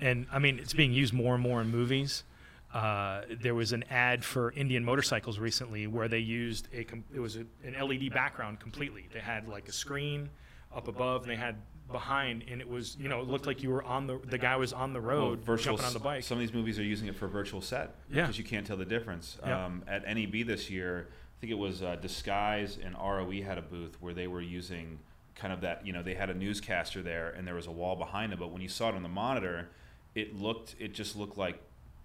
[0.00, 2.22] and I mean it's being used more and more in movies.
[2.72, 7.18] Uh, there was an ad for Indian motorcycles recently where they used a com- it
[7.18, 9.08] was a, an LED background completely.
[9.12, 10.30] They had like a screen
[10.74, 11.56] up above, and they had
[11.90, 14.54] behind, and it was you know it looked like you were on the the guy
[14.54, 16.22] was on the road Well, virtual jumping on the bike.
[16.22, 18.22] Some of these movies are using it for a virtual set Yeah.
[18.22, 19.36] because you can't tell the difference.
[19.44, 19.64] Yeah.
[19.64, 23.62] Um, at NAB this year, I think it was uh, Disguise and ROE had a
[23.62, 25.00] booth where they were using
[25.34, 25.84] kind of that.
[25.84, 28.52] You know, they had a newscaster there and there was a wall behind it, but
[28.52, 29.70] when you saw it on the monitor,
[30.14, 31.60] it looked it just looked like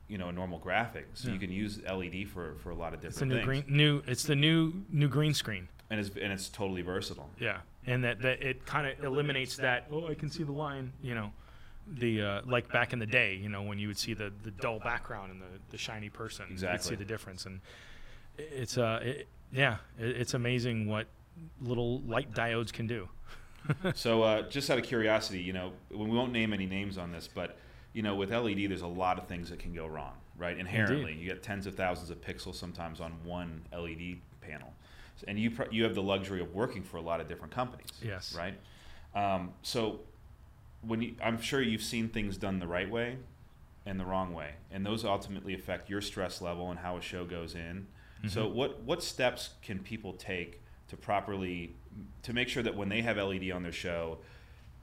[0.08, 1.08] you know a normal graphic.
[1.14, 1.34] So Yeah.
[1.34, 4.04] you can use LED for for a lot of it's different new things, green new
[4.08, 5.68] it's the new new green screen.
[5.90, 7.30] and it's and it's totally versatile.
[7.40, 9.88] Yeah, and that, that it kind of eliminates that.
[9.92, 10.94] Oh, I can see the line.
[11.02, 11.32] You know,
[11.88, 13.36] the uh, like back in the day.
[13.36, 16.46] You know, when you would see the, the dull background and the, the shiny person.
[16.50, 17.62] You could see the difference, and
[18.38, 21.08] it's uh, it, yeah, it, it's amazing what
[21.62, 23.10] little light diodes can do.
[23.96, 27.28] so uh, just out of curiosity, you know, we won't name any names on this,
[27.28, 27.58] but
[27.96, 30.58] you know, with LED, there's a lot of things that can go wrong, right?
[30.58, 31.20] Inherently, Indeed.
[31.24, 34.74] you get tens of thousands of pixels sometimes on one LED panel,
[35.28, 37.88] and you pr- you have the luxury of working for a lot of different companies,
[38.04, 38.36] Yes.
[38.38, 38.54] right?
[39.16, 40.02] Um, so
[40.86, 43.18] when you, I'm sure you've seen things done the right way
[43.86, 47.24] and the wrong way, and those ultimately affect your stress level and how a show
[47.26, 47.88] goes in.
[48.28, 48.56] So Mm-hmm.
[48.58, 51.76] what what steps can people take to properly
[52.24, 54.18] to make sure that when they have LED on their show,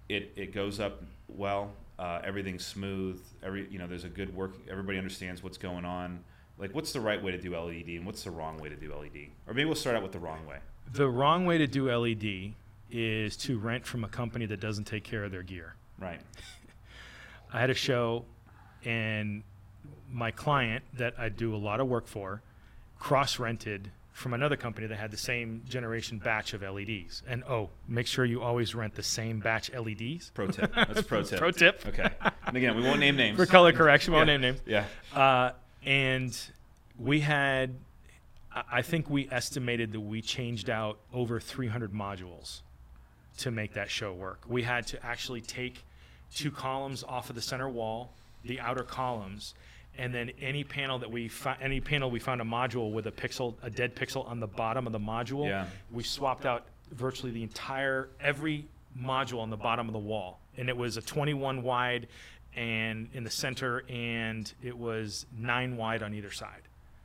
[0.09, 1.73] it, it goes up well,
[2.03, 6.25] uh, everything's smooth, every you know there's a good work, everybody understands what's going on.
[6.59, 8.93] Like what's the right way to do LED and what's the wrong way to do
[8.93, 9.29] LED?
[9.47, 10.59] Or maybe we'll start out with the wrong way.
[10.93, 12.55] The wrong way to do LED
[12.91, 15.77] is to rent from a company that doesn't take care of their gear.
[15.97, 16.21] Right.
[17.53, 18.25] I had a show,
[18.85, 19.45] and
[20.11, 22.43] my client that I do a lot of work for
[22.99, 27.23] cross rented from another company that had the same generation batch of LEDs.
[27.27, 30.31] And oh, make sure you always rent the same batch LEDs.
[30.35, 30.73] Pro tip.
[30.75, 31.39] That's pro tip.
[31.39, 31.83] Pro tip.
[31.87, 32.09] Okay.
[32.47, 33.37] And again, we won't name names.
[33.37, 34.37] For color correction, we won't Yeah.
[34.37, 34.61] name names.
[34.67, 34.85] Yeah.
[35.19, 35.53] Uh,
[35.85, 36.39] and
[36.99, 37.75] we had,
[38.55, 42.61] I- I think we estimated that we changed out over 300 modules
[43.39, 44.41] to make that show work.
[44.47, 45.85] We had to actually take
[46.35, 48.13] two columns off of the center wall,
[48.45, 49.55] the outer columns,
[49.99, 53.13] and then any panel that we fi- any panel we found a module with a
[53.13, 55.47] pixel, a dead pixel on the bottom of the module.
[55.49, 55.67] Yeah.
[55.91, 58.67] We swapped out virtually the entire every
[58.99, 62.09] module on the bottom of the wall, and it was a 21 wide,
[62.55, 66.63] and in the center, and it was nine wide on either side.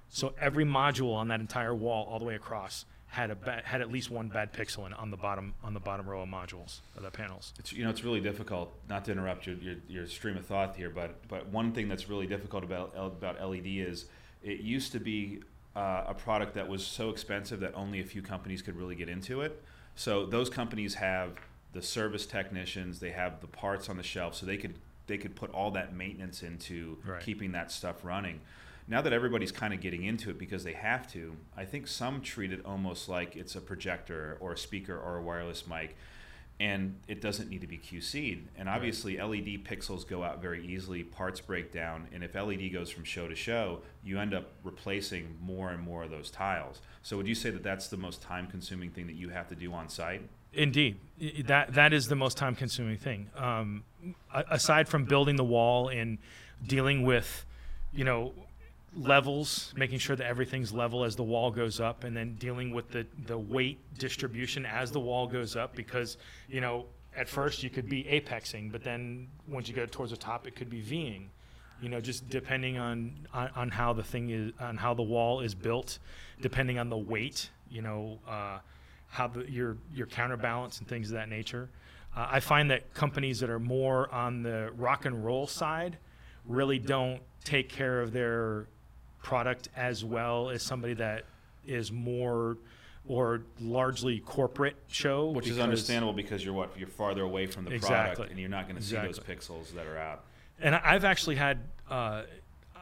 [0.10, 2.86] So every module on that entire wall, all the way across,
[3.18, 5.80] had a ba- had at least one bad pixel in on the bottom on the
[5.80, 7.52] bottom row of modules of the panels.
[7.58, 8.72] It's you know it's really difficult.
[8.88, 12.08] Not to interrupt your, your, your stream of thought here, but but one thing that's
[12.08, 14.06] really difficult about about LED is
[14.44, 15.42] it used to be
[15.76, 19.10] uh, a product that was so expensive that only a few companies could really get
[19.10, 19.64] into it.
[19.96, 21.32] So those companies have
[21.74, 24.76] the service technicians, they have the parts on the shelf, so they could
[25.08, 27.22] they could put all that maintenance into Right.
[27.24, 28.42] keeping that stuff running.
[28.88, 32.22] Now that everybody's kind of getting into it because they have to, I think some
[32.22, 35.96] treat it almost like it's a projector or a speaker or a wireless mic
[36.60, 38.48] and it doesn't need to be QC'd.
[38.58, 42.90] And obviously, LED pixels go out very easily, parts break down, and if LED goes
[42.90, 46.82] from show to show, you end up replacing more and more of those tiles.
[47.04, 49.56] So, would you say that that's the most time consuming thing that you have to
[49.56, 50.28] do on site?
[50.54, 50.98] Indeed,
[51.46, 53.30] that that is the most time consuming thing.
[53.36, 53.84] Um,
[54.34, 56.18] aside from building the wall and
[56.66, 57.46] dealing with,
[57.94, 58.34] you know,
[58.98, 62.90] levels, making sure that everything's level as the wall goes up, and then dealing with
[62.90, 67.70] the the weight distribution as the wall goes up, because you know at first you
[67.70, 71.30] could be apexing, but then once you go towards the top, it could be Ving.
[71.82, 75.42] You know, just depending on, on on how the thing is, on how the wall
[75.42, 76.00] is built,
[76.42, 77.50] depending on the weight.
[77.70, 78.20] You know.
[78.28, 78.60] Uh,
[79.10, 81.70] how the, your your counterbalance and things of that nature.
[82.16, 85.98] Uh, I find that companies that are more on the rock and roll side
[86.46, 88.68] really don't take care of their
[89.28, 91.26] product as well as somebody that
[91.66, 92.58] is more
[93.10, 97.74] or largely corporate show, Which is understandable because you're what you're farther away from the
[97.74, 98.16] Exactly.
[98.16, 100.24] product, and you're not going to see those pixels that are out.
[100.62, 101.60] And I've actually had,
[101.90, 102.24] uh,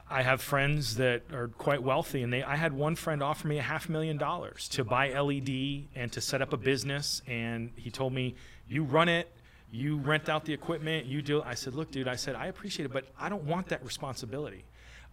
[0.08, 2.43] I have friends that are quite wealthy, and they.
[2.43, 6.21] I had one friend offer me a half million dollars to buy LED and to
[6.21, 8.36] set up a business, and he told me,
[8.67, 9.31] "You run it,
[9.71, 12.86] you rent out the equipment, you do." I said, "Look, dude," I said, "I appreciate
[12.86, 14.63] it, but I don't want that responsibility.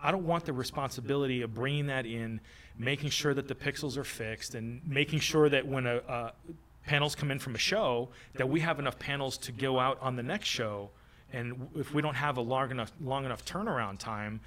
[0.02, 2.40] I don't want the responsibility of bringing that in,
[2.78, 6.32] making sure that the pixels are fixed, and making sure that when a, a
[6.86, 10.16] panels come in from a show, that we have enough panels to go out on
[10.16, 10.90] the next show."
[11.32, 14.40] And if we don't have a long enough long enough turnaround time,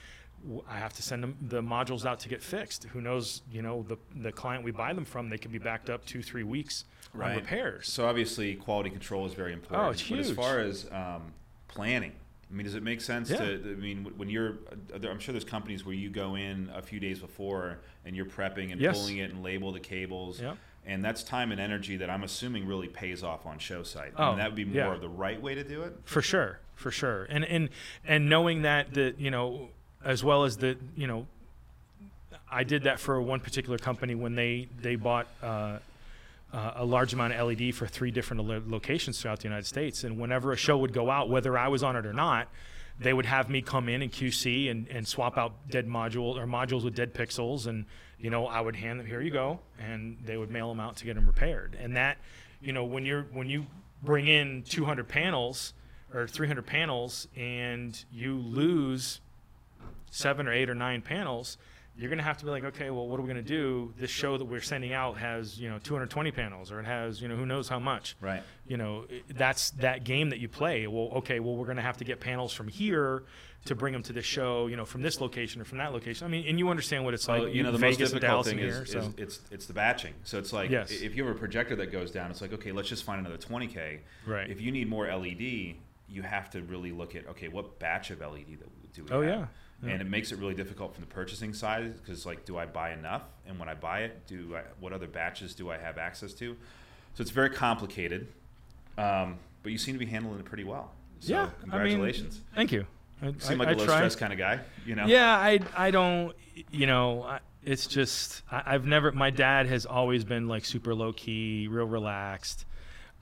[0.69, 2.83] I have to send them the modules out to get fixed.
[2.85, 3.41] Who knows?
[3.51, 6.21] You know, the the client we buy them from, they could be backed up two
[6.21, 7.87] three weeks on repairs.
[7.87, 9.87] So obviously, quality control is very important.
[9.87, 11.33] Oh, it's But as far as um,
[11.67, 12.13] planning,
[12.49, 13.37] I mean, does it make sense Yeah.
[13.37, 13.53] to?
[13.77, 14.57] I mean, when you're,
[14.93, 18.71] I'm sure there's companies where you go in a few days before and you're prepping
[18.71, 18.97] and Yes.
[18.99, 20.39] pulling it and label the cables.
[20.41, 20.57] Yep.
[20.85, 24.13] And that's time and energy that I'm assuming really pays off on show site.
[24.17, 24.93] Oh, and that would be more yeah.
[24.93, 25.97] of the right way to do it.
[26.05, 27.69] For sure, for sure, and and
[28.05, 29.69] and knowing that that you know,
[30.03, 31.25] as well as the you know,
[32.51, 35.25] I did that for one particular company when they they bought.
[35.41, 35.79] Uh,
[36.55, 40.17] uh, a large amount of LED for three different locations throughout the United States, and
[40.17, 42.47] whenever a show would go out, whether I was on it or not,
[42.97, 46.47] they would have me come in and QC and, and swap out dead module or
[46.47, 47.85] modules with dead pixels, and
[48.17, 50.95] you know I would hand them here you go, and they would mail them out
[50.97, 51.77] to get them repaired.
[51.77, 52.19] And that,
[52.61, 53.65] you know, when you're when you
[54.01, 55.73] bring in 200 panels
[56.13, 59.19] or 300 panels and you lose
[60.09, 61.57] seven or eight or nine panels,
[61.97, 63.93] you're going to have to be like, okay, well, what are we going to do?
[63.97, 67.27] This show that we're sending out has, you know, 220 panels or it has, you
[67.29, 68.15] know, who knows how much.
[68.19, 68.43] Right.
[68.67, 70.87] You know, that's that game that you play.
[70.87, 73.23] Well, okay, well, we're going to have to get panels from here
[73.65, 76.27] to bring them to this show, you know, from this location or from that location.
[76.27, 77.43] I mean, and you understand what it's like.
[77.43, 79.13] Well, you know, the most Vegas and difficult thing is, here, is so.
[79.17, 80.13] it's it's the batching.
[80.23, 80.91] So it's like Yes.
[80.91, 83.37] if you have a projector that goes down, it's like okay, let's just find another
[83.41, 83.99] 20k.
[84.27, 84.49] Right.
[84.49, 85.75] If you need more LED,
[86.07, 89.21] you have to really look at okay, what batch of LED that do we Oh,
[89.21, 89.29] have?
[89.39, 89.45] yeah.
[89.85, 89.93] Yeah.
[89.93, 92.91] And it makes it really difficult from the purchasing side because like, do I buy
[92.91, 93.23] enough?
[93.47, 96.55] And when I buy it, do I, what other batches do I have access to?
[97.13, 98.27] So it's very complicated,
[98.97, 100.91] um, but you seem to be handling it pretty well.
[101.21, 101.49] So yeah.
[101.61, 102.35] congratulations.
[102.35, 102.87] I mean, thank you.
[103.21, 103.95] I, you seem like I a low try.
[103.95, 104.59] stress kind of guy.
[104.85, 105.05] You know.
[105.05, 106.35] Yeah, I I don't
[106.71, 110.93] you know I, it's just I, I've never my dad has always been like super
[110.93, 112.65] low key, real relaxed.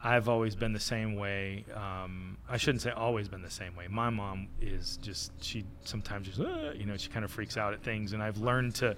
[0.06, 1.66] I've always been the same way.
[1.74, 3.88] Um, I shouldn't say always been the same way.
[3.88, 7.74] My mom is just she sometimes just uh, you know she kind of freaks out
[7.74, 8.98] at things, and I've learned to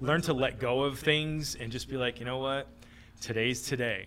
[0.00, 2.68] learn to let go of things and just be like, you know what,
[3.22, 4.06] today's today.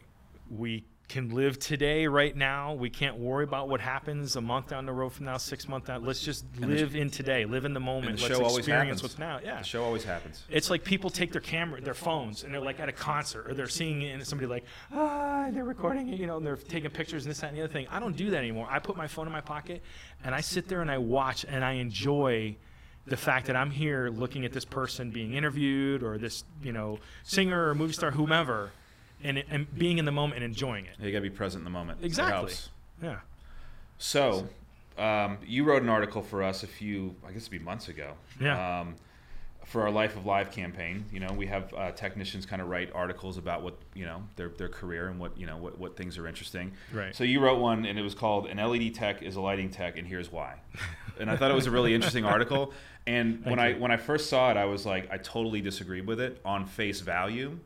[0.52, 2.74] We can live today, right now.
[2.74, 5.88] We can't worry about what happens a month down the road from now, six months
[5.88, 6.04] down.
[6.04, 8.18] Let's just live in today, live in the And moment.
[8.18, 9.04] the Let's show always experience happens.
[9.04, 9.40] what's now.
[9.44, 9.60] Yeah.
[9.60, 10.44] The show always happens.
[10.50, 13.54] It's like people take their camera, their phones, and they're like at a concert, or
[13.54, 16.90] they're seeing it, and somebody like, ah, they're recording it, you know, and they're taking
[16.90, 17.88] pictures and this, that, and the other thing.
[17.92, 18.68] I don't do that anymore.
[18.70, 19.84] I put my phone in my pocket,
[20.24, 22.56] and I sit there and I watch, and I enjoy
[23.06, 26.98] the fact that I'm here looking at this person being interviewed, or this, you know,
[27.22, 28.72] singer or movie star, whomever,
[29.26, 30.96] and, and being in the moment and enjoying it.
[31.00, 32.00] You got to be present in the moment.
[32.04, 32.54] Exactly.
[33.02, 33.20] Yeah.
[33.98, 34.48] So,
[34.98, 38.14] um, you wrote an article for us a few, I guess it'd be months ago.
[38.40, 38.82] Yeah.
[38.82, 38.96] Um,
[39.66, 42.92] for our Life of Live campaign, you know, we have uh, technicians kind of write
[42.94, 46.20] articles about what you know their their career and what you know what, what things
[46.20, 46.72] are interesting.
[46.94, 47.16] Right.
[47.16, 49.98] So you wrote one, and it was called "An LED Tech is a Lighting Tech,
[49.98, 50.56] and Here's Why."
[51.20, 52.74] and I thought it was a really interesting article.
[53.08, 56.20] And when I when I first saw it, I was like, I totally disagreed with
[56.20, 57.60] it on face value.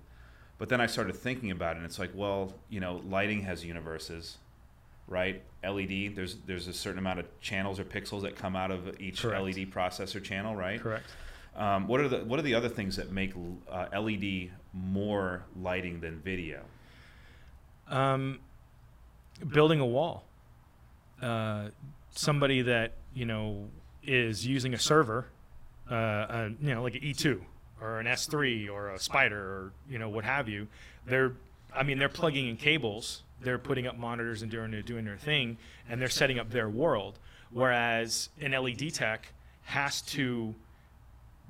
[0.59, 3.63] But then I started thinking about it, and it's like, well, you know, lighting has
[3.63, 4.37] universes,
[5.07, 5.41] right?
[5.63, 9.21] LED, there's there's a certain amount of channels or pixels that come out of each
[9.21, 9.57] Correct.
[9.57, 10.79] LED processor channel, right?
[10.81, 11.05] Correct.
[11.55, 13.33] Um, what are the what are the other things that make
[13.71, 16.61] uh, LED more lighting than video?
[17.87, 18.39] Um,
[19.47, 20.25] building a wall.
[21.21, 21.69] Uh,
[22.11, 23.69] somebody that you know
[24.03, 25.27] is using a server,
[25.89, 27.39] uh, uh, you know, like an E2
[27.81, 30.67] or an S3 or a Spider or you know what have you.
[31.05, 31.33] They're,
[31.75, 33.23] I mean, they're plugging in cables.
[33.41, 35.57] They're putting up monitors and doing their, doing their thing,
[35.89, 37.19] and they're setting up their world.
[37.51, 39.31] Whereas an LED tech
[39.63, 40.53] has to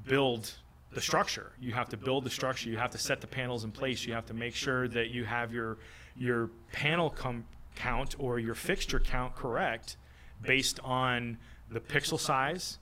[0.05, 0.53] build
[0.91, 1.51] the structure.
[1.59, 2.69] You have to build the structure.
[2.69, 4.05] You have to set the panels in place.
[4.05, 5.77] You have to make sure that you have your
[6.17, 9.95] your panel com- count or your fixture count correct
[10.41, 11.37] based on
[11.69, 12.77] the pixel size,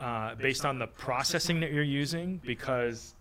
[0.00, 2.40] uh, based on the processing that you're using.
[2.44, 3.14] Because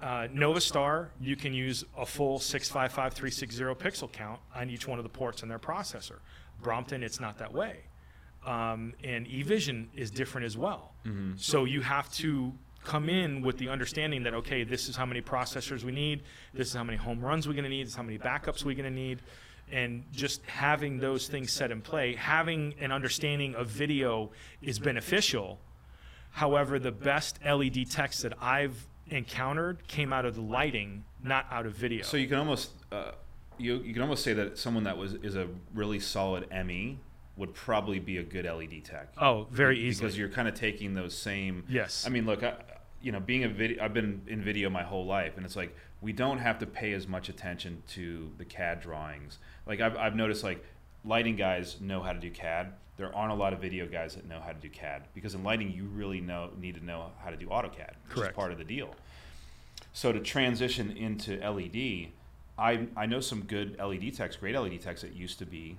[0.00, 5.08] uh, Novastar, you can use a full 655360 pixel count on each one of the
[5.08, 6.18] ports in their processor.
[6.62, 7.80] Brompton, it's not that way
[8.46, 10.92] um, and eVision is different as well.
[11.36, 12.52] So you have to
[12.84, 16.22] come in with the understanding that okay, this is how many processors we need,
[16.54, 18.64] this is how many home runs we're going to need, this is how many backups
[18.64, 19.20] we're going to need,
[19.70, 24.30] and just having those things set in play, having an understanding of video
[24.62, 25.58] is beneficial.
[26.30, 31.66] However, the best LED text that I've encountered came out of the lighting, not out
[31.66, 32.04] of video.
[32.04, 33.12] So you can almost uh,
[33.58, 36.98] you you can almost say that someone that was is a really solid ME
[37.36, 39.12] would probably be a good LED tech.
[39.18, 40.06] oh, very easily.
[40.06, 41.64] because you're kind of taking those same.
[41.68, 42.04] Yes.
[42.06, 42.54] I mean, look, I,
[43.02, 45.76] you know, being a video, I've been in video my whole life, and it's like
[46.00, 49.38] we don't have to pay as much attention to the CAD drawings.
[49.66, 50.64] Like I've I've noticed, like
[51.04, 52.72] lighting guys know how to do CAD.
[52.96, 55.44] There aren't a lot of video guys that know how to do CAD because in
[55.44, 58.32] lighting you really know need to know how to do AutoCAD, which Correct.
[58.32, 58.94] is part of the deal.
[59.92, 62.08] So to transition into LED,
[62.58, 65.76] I I know some good LED techs, great LED techs that used to be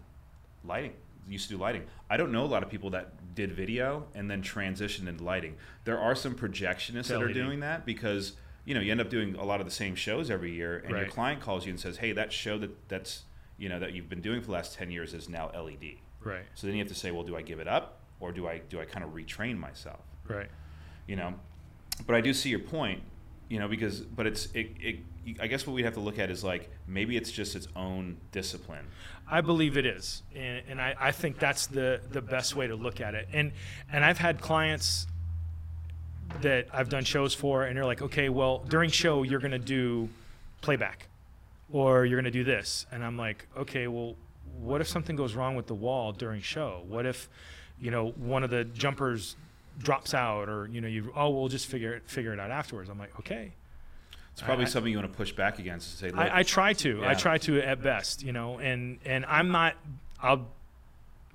[0.64, 0.94] lighting,
[1.28, 1.86] used to do lighting.
[2.10, 5.56] I don't know a lot of people that did video and then transitioned into lighting.
[5.86, 8.34] There are some projectionists that are doing that because
[8.66, 10.92] you know you end up doing a lot of the same shows every year, and
[10.92, 13.24] your client calls you and says, "Hey, that show that that's
[13.58, 16.44] you know that you've been doing for the last ten years is now LED." right,
[16.56, 18.60] So then you have to say, "Well, do I give it up or do I
[18.60, 20.50] do I kind of retrain myself?" right.
[21.08, 21.34] you know
[22.06, 23.02] but i do see your point
[23.50, 25.00] you know because but it's it, it
[25.40, 28.18] i guess what we'd have to look at is like maybe it's just its own
[28.32, 28.86] discipline
[29.30, 32.76] I believe it is, and, and I, I think that's the the best way to
[32.76, 33.28] look at it.
[33.34, 33.52] And
[33.92, 35.06] and I've had clients
[36.42, 40.08] that I've done shows for, and they're like, okay, well, during show you're gonna do
[40.62, 41.08] playback,
[41.72, 44.16] or you're gonna do this, and I'm like, okay, well,
[44.60, 46.84] what if something goes wrong with the wall during show?
[46.88, 47.30] What if,
[47.80, 49.36] you know, one of the jumpers
[49.80, 52.90] drops out or you know you oh we'll just figure it figure it out afterwards
[52.90, 53.52] i'm like okay
[54.34, 56.44] It's probably I- something you want to push back against and say, look, I, I
[56.44, 57.06] try to.
[57.06, 59.76] I try to at best, you know, and and I'm not.
[60.20, 60.48] I'll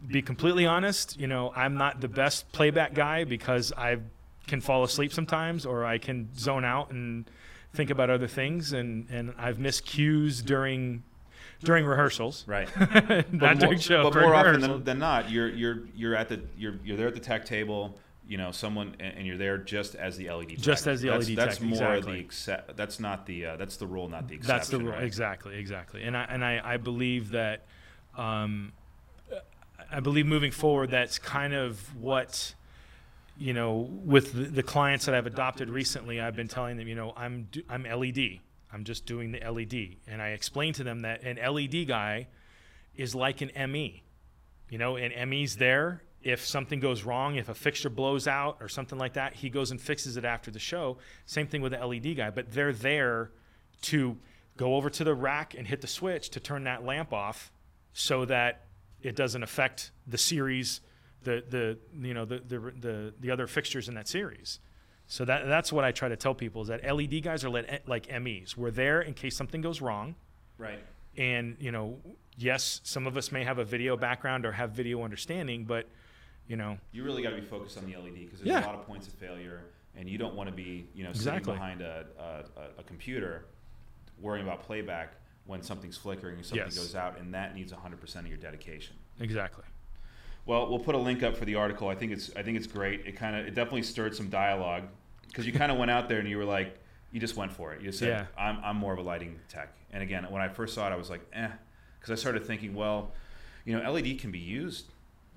[0.05, 1.21] be completely honest.
[1.21, 3.99] You know, I'm not the best playback guy because I
[4.49, 7.31] can fall asleep sometimes, or I can zone out and
[7.73, 11.03] think about other things, and and I've missed cues during
[11.65, 12.45] during rehearsals.
[12.47, 12.69] right.
[13.33, 14.11] but more, show.
[14.11, 17.15] but more often than, than not, you're you're you're at the you're you're there at
[17.15, 17.99] the tech table.
[18.29, 20.57] You know, someone and, you're there just as the LED.
[20.57, 20.93] Just tech.
[20.93, 22.13] as the that's, LED That's tech, more exactly.
[22.13, 22.77] the except.
[22.77, 24.57] That's not the uh, that's the rule, not the exception.
[24.57, 24.93] That's the rule.
[24.93, 25.03] right?
[25.03, 26.05] Exactly, exactly.
[26.05, 27.65] And I and I, I believe that
[28.17, 28.73] um,
[29.91, 32.55] I believe moving forward, that's kind of what
[33.39, 36.21] you know with the, the clients that I've adopted recently.
[36.21, 38.41] I've been telling them, you know, I'm do, I'm LED.
[38.73, 42.29] I'm just doing the LED, and I explain to them that an LED guy
[42.95, 44.03] is like an ME.
[44.71, 46.03] You know, and ME's there.
[46.23, 49.71] If something goes wrong, if a fixture blows out or something like that, he goes
[49.71, 50.99] and fixes it after the show.
[51.27, 53.33] Same thing with the LED guy, but they're there
[53.83, 54.17] to
[54.57, 57.53] go over to the rack and hit the switch to turn that lamp off
[57.93, 58.67] so that
[59.03, 60.81] it doesn't affect the series,
[61.25, 64.59] the the you know the the the, the other fixtures in that series.
[65.07, 67.87] So that that's what I try to tell people is that LED guys are let,
[67.89, 68.57] like MEs.
[68.57, 70.15] We're there in case something goes wrong
[70.59, 70.79] Right.
[71.17, 71.99] and you know
[72.39, 75.87] yes some of us may have a video background or have video understanding but
[76.49, 78.65] you know You really got to be focused on the LED because there's Yeah.
[78.65, 79.61] a lot of points of failure,
[79.97, 81.43] and you don't want to be you know Exactly.
[81.43, 83.47] sitting behind a, a, a- computer
[84.21, 85.15] worrying about playback
[85.47, 86.77] when something's flickering or something Yes.
[86.79, 88.95] goes out, and that needs 100% of your dedication.
[89.21, 89.65] exactly
[90.45, 91.89] Well, we'll put a link up for the article.
[91.89, 93.07] I think it's I think it's great.
[93.07, 94.85] It kind of it definitely stirred some dialogue
[95.29, 96.79] because you kind of went out there and you were like
[97.13, 97.83] you just went for it.
[97.83, 98.27] You said Yeah.
[98.37, 99.75] I'm I'm more of a lighting tech.
[99.93, 101.49] And again, when I first saw it, I was like eh,
[101.99, 103.13] because I started thinking, well,
[103.65, 104.87] you know, LED can be used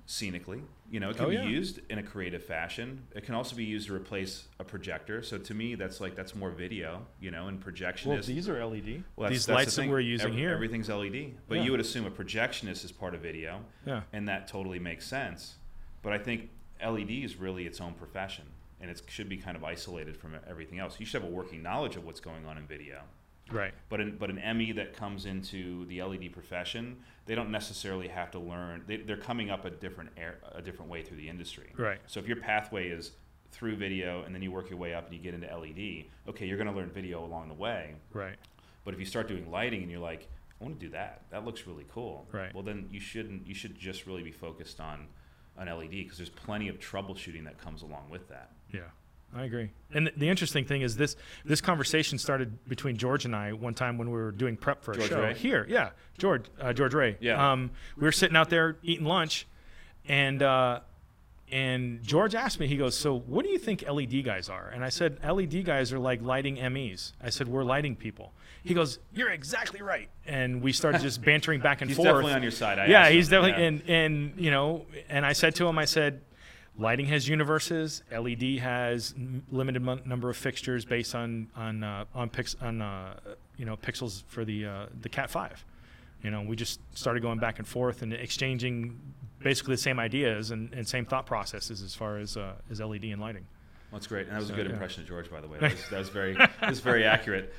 [0.06, 0.62] scenically.
[0.90, 1.44] You know, it can Oh, be yeah.
[1.44, 3.06] used in a creative fashion.
[3.14, 5.20] It can also be used to replace a projector.
[5.22, 7.04] So to me, that's like that's more video.
[7.20, 8.84] You know, and projection well these are led
[9.16, 11.64] well, that's- these that's the lights that we're using Every- here Everything's LED, but Yeah.
[11.64, 15.56] you would assume a projectionist is part of video yeah and that totally makes sense.
[16.02, 16.50] But I think
[16.80, 18.44] LED is really its own profession,
[18.80, 21.00] and it should be kind of isolated from everything else.
[21.00, 23.02] You should have a working knowledge of what's going on in video.
[23.50, 28.08] Right But an, but an ME that comes into the LED profession, they don't necessarily
[28.08, 28.84] have to learn.
[28.86, 31.72] They, they're coming up a different air, a different way through the industry.
[31.76, 33.12] right So if your pathway is
[33.52, 36.46] through video and then you work your way up and you get into LED, okay,
[36.46, 37.94] you're going to learn video along the way.
[38.12, 38.36] right
[38.84, 40.28] But if you start doing lighting and you're like,
[40.60, 41.22] I want to do that.
[41.30, 42.26] That looks really cool.
[42.32, 42.52] Right.
[42.54, 43.46] Well, then you shouldn't.
[43.46, 45.06] You should just really be focused on
[45.58, 48.52] an LED because there's plenty of troubleshooting that comes along with that.
[48.72, 48.80] yeah
[49.34, 53.34] i agree and the, the interesting thing is this this conversation started between george and
[53.34, 55.34] i one time when we were doing prep for a George show Ray?
[55.34, 57.52] here yeah george uh, george ray Yeah.
[57.52, 59.46] um, we were sitting out there eating lunch
[60.08, 60.80] and uh,
[61.50, 64.68] and George asked me, he goes, So what do you think LED guys are?
[64.74, 67.12] And I said, LED guys are like lighting MEs.
[67.22, 68.32] I said, We're lighting people.
[68.64, 70.08] He goes, You're exactly right.
[70.26, 72.06] And we started just bantering back and He's forth.
[72.08, 72.78] He's definitely on your side.
[72.80, 73.42] I yeah, he's him.
[73.42, 73.68] definitely Yeah.
[73.68, 76.20] and and you know, and I said to him, I said,
[76.78, 78.02] lighting has universes.
[78.16, 82.82] LED has n- limited mon- number of fixtures based on on uh, on pix on
[82.82, 83.14] uh,
[83.56, 85.64] you know pixels for the uh, the Cat Five.
[86.22, 88.98] You know, we just started going back and forth and exchanging
[89.38, 93.04] basically the same ideas and, and same thought processes as far as uh, as LED
[93.04, 93.46] and lighting.
[93.92, 94.26] That's great.
[94.26, 94.72] And that was So, a good yeah.
[94.72, 95.58] impression of George, by the way.
[95.60, 97.54] That was, that was very, that was very accurate.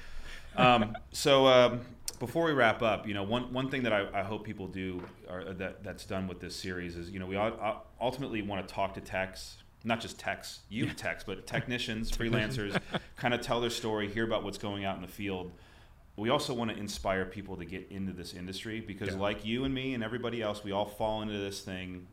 [0.57, 1.81] Um, so um,
[2.19, 5.01] before we wrap up, you know, one, one thing that I, I hope people do,
[5.29, 8.73] or that that's done with this series, is you know we ul- ultimately want to
[8.73, 12.79] talk to techs, not just techs, you techs, but technicians, freelancers,
[13.15, 15.51] kind of tell their story, hear about what's going out in the field.
[16.15, 19.19] We also want to inspire people to get into this industry because, Yeah.
[19.21, 22.07] like you and me and everybody else, we all fall into this thing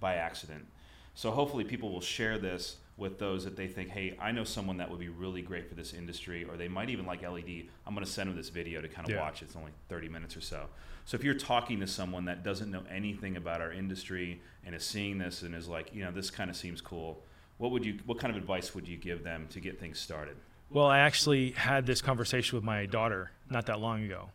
[0.00, 0.66] by accident.
[1.14, 4.76] So hopefully people will share this with those that they think, hey, I know someone
[4.76, 7.64] that would be really great for this industry, or they might even like LED.
[7.86, 9.20] I'm going to send them this video to kind of Yeah.
[9.22, 9.42] watch.
[9.42, 10.66] It's only 30 minutes or so.
[11.06, 14.84] So if you're talking to someone that doesn't know anything about our industry and is
[14.84, 17.22] seeing this and is like, you know, this kind of seems cool,
[17.56, 20.36] what would you, what kind of advice would you give them to get things started?
[20.68, 24.28] Well, I actually had this conversation with my daughter not that long ago,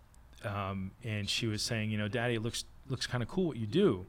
[0.43, 3.57] um, and she was saying, you know, Daddy, it looks looks kind of cool what
[3.57, 4.05] you do.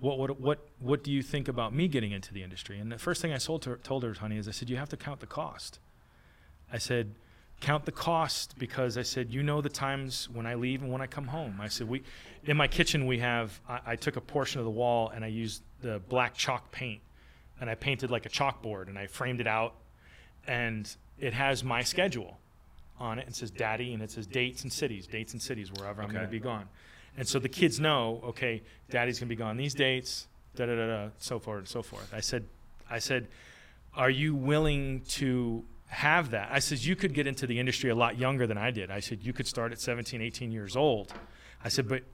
[0.00, 2.78] What what what what do you think about me getting into the industry?
[2.78, 4.88] And the first thing I told her, told her, honey, is I said you have
[4.90, 5.80] to count the cost.
[6.72, 7.14] I said,
[7.60, 11.00] count the cost because I said you know the times when I leave and when
[11.00, 11.58] I come home.
[11.60, 12.02] I said we,
[12.44, 13.60] in my kitchen we have.
[13.68, 17.00] I, I took a portion of the wall and I used the black chalk paint,
[17.60, 19.74] and I painted like a chalkboard and I framed it out,
[20.46, 22.38] and it has my schedule
[23.00, 23.26] on it.
[23.28, 26.24] It says daddy and it says dates and cities, dates and cities wherever I'm going
[26.24, 26.68] to be gone.
[27.18, 30.86] And so the kids know, okay, daddy's to be gone these dates, da da da
[30.86, 32.08] da, so forth and so forth.
[32.14, 32.44] I said,
[32.88, 33.26] I said,
[33.92, 36.48] are you willing to have that?
[36.52, 38.92] I said, you could get into the industry a lot younger than I did.
[38.92, 41.12] I said, you could start at 17, 18 years old.
[41.64, 42.04] I said, but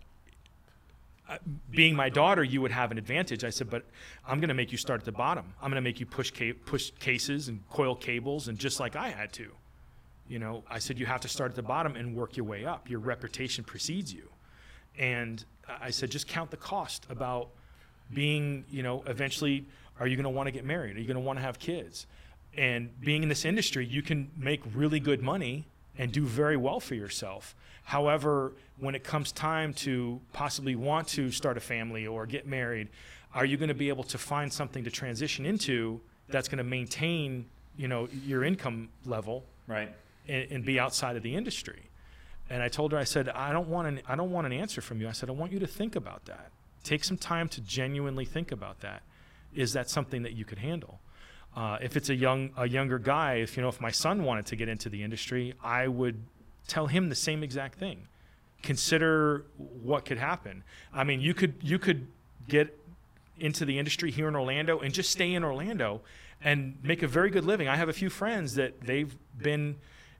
[1.28, 1.36] uh,
[1.70, 3.44] being my daughter, you would have an advantage.
[3.44, 3.84] I said, but
[4.26, 5.44] I'm going to make you start at the bottom.
[5.60, 8.96] I'm going to make you push ca- push cases and coil cables, and just like
[8.96, 9.50] I had to.
[10.28, 12.64] You know, I said you have to start at the bottom and work your way
[12.64, 12.88] up.
[12.88, 14.30] Your reputation precedes you.
[14.98, 17.48] And I said, just count the cost about
[18.12, 19.64] being, you know, eventually,
[19.98, 20.96] are you going to want to get married?
[20.96, 22.06] Are you going to want to have kids?
[22.56, 25.64] And being in this industry, you can make really good money
[25.98, 27.54] and do very well for yourself.
[27.84, 32.88] However, when it comes time to possibly want to start a family or get married,
[33.34, 36.64] are you going to be able to find something to transition into that's going to
[36.64, 39.92] maintain, you know, your income level Right.
[40.28, 41.82] and, and be outside of the industry?
[42.50, 44.80] And I told her, I said, I don't want an, I don't want an answer
[44.80, 45.08] from you.
[45.08, 46.50] I said, I want you to think about that.
[46.82, 49.02] Take some time to genuinely think about that.
[49.54, 51.00] Is that something that you could handle?
[51.56, 54.44] Uh, if it's a young a younger guy, if you know if my son wanted
[54.46, 56.20] to get into the industry, I would
[56.66, 58.08] tell him the same exact thing.
[58.62, 60.64] Consider what could happen.
[60.92, 62.08] I mean, you could you could
[62.48, 62.76] get
[63.38, 66.00] into the industry here in Orlando and just stay in Orlando
[66.42, 67.68] and make a very good living.
[67.68, 69.76] I have a few friends that they've been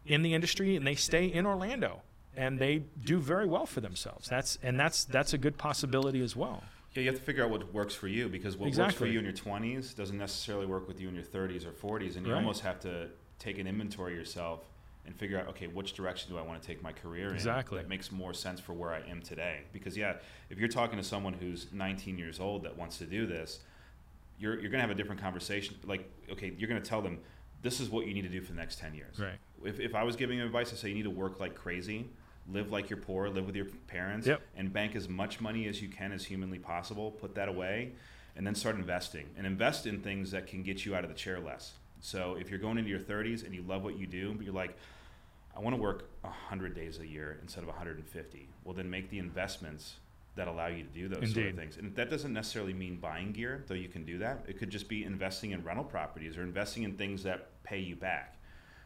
[0.07, 2.03] in the industry and they stay in Orlando
[2.37, 4.29] and they do very well for themselves.
[4.29, 6.63] That's and that's that's a good possibility as well.
[6.95, 9.19] Yeah, you have to figure out what works for you because what works for you
[9.19, 12.33] in your 20s doesn't necessarily work with you in your 30s or 40s, and you
[12.33, 12.39] Right.
[12.39, 13.09] almost have to
[13.41, 14.61] take an inventory yourself
[15.05, 17.79] and figure out, okay, which direction do I want to take my career Exactly.
[17.79, 19.63] in that makes more sense for where I am today?
[19.73, 20.15] Because yeah,
[20.51, 23.59] if you're talking to someone who's 19 years old that wants to do this,
[24.39, 25.75] you're you're gonna have a different conversation.
[25.85, 27.19] Like, okay, you're gonna tell them
[27.63, 29.19] this is what you need to do for the next 10 years.
[29.19, 29.39] Right.
[29.65, 32.09] If, if I was giving advice, I say you need to work like crazy,
[32.51, 34.43] live like you're poor, live with your parents, Yep.
[34.57, 37.11] and bank as much money as you can as humanly possible.
[37.13, 37.93] Put that away,
[38.37, 39.27] and then start investing.
[39.37, 41.75] And invest in things that can get you out of the chair less.
[42.01, 44.55] So if you're going into your 30s and you love what you do, but you're
[44.55, 44.77] like,
[45.57, 48.49] I want to work 100 days a year instead of 150.
[48.65, 49.97] Well, then make the investments
[50.37, 51.77] that allow you to do those sort of things.
[51.77, 54.45] And that doesn't necessarily mean buying gear, though you can do that.
[54.49, 57.95] It could just be investing in rental properties or investing in things that pay you
[57.95, 58.37] back.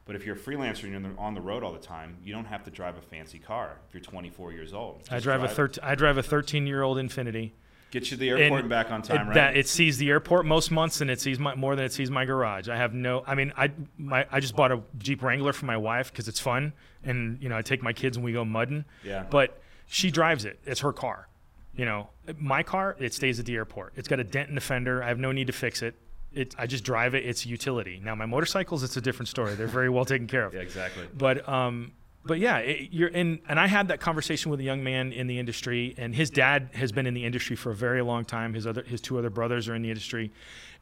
[0.08, 2.46] But if you're a freelancer and you're on the- road all the time, you don't
[2.46, 5.02] have to drive a fancy car if you're 24 years old.
[5.10, 7.52] I Just drive a 13 I drive a 13 year old Infiniti.
[7.90, 9.34] Get you to the airport and, and back on time, it, right?
[9.34, 12.10] That it sees the airport most months, and it sees my, more than it sees
[12.10, 12.70] my garage.
[12.70, 13.22] I have no.
[13.26, 16.40] I mean, I my I just bought a Jeep Wrangler for my wife because it's
[16.40, 16.72] fun,
[17.04, 18.86] and you know I take my kids and we go mudding.
[19.04, 19.26] Yeah.
[19.28, 20.58] But she drives it.
[20.64, 21.28] It's her car.
[21.76, 23.92] You know, my car it stays at the airport.
[23.94, 25.02] It's got a dent in the fender.
[25.02, 25.96] I have no need to fix it.
[26.32, 27.24] It I just drive it.
[27.24, 28.00] It's utility.
[28.04, 29.54] Now my motorcycles, it's a different story.
[29.54, 30.54] They're very well taken care of.
[30.54, 31.06] yeah, exactly.
[31.16, 31.92] But um,
[32.24, 33.40] but yeah, it, you're in.
[33.48, 36.70] And I had that conversation with a young man in the industry, and his dad
[36.74, 38.54] has been in the industry for a very long time.
[38.54, 40.30] His other, his two other brothers are in the industry,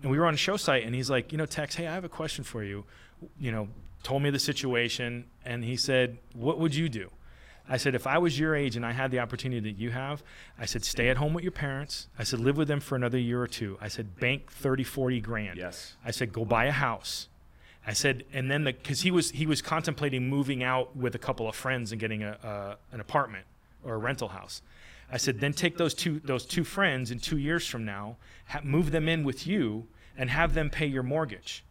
[0.02, 1.94] and we were on a show site, and he's like, you know, Tex, hey, I
[1.94, 2.84] have a question for you.
[3.38, 3.68] You know,
[4.02, 7.10] told me the situation, and he said, what would you do?
[7.68, 10.22] I said, if I was your age and I had the opportunity that you have,
[10.58, 12.08] I said, stay at home with your parents.
[12.18, 13.76] I said, live with them for another year or two.
[13.80, 15.58] I said, bank 30, 40 grand.
[15.58, 15.96] Yes.
[16.04, 17.28] I said, go buy a house.
[17.86, 21.18] I said, and then the because he was he was contemplating moving out with a
[21.18, 23.46] couple of friends and getting a, a an apartment
[23.84, 24.60] or a rental house.
[25.10, 28.16] I said, then take those two those two friends in two years from now,
[28.48, 29.86] ha- move them in with you,
[30.18, 31.62] and have them pay your mortgage.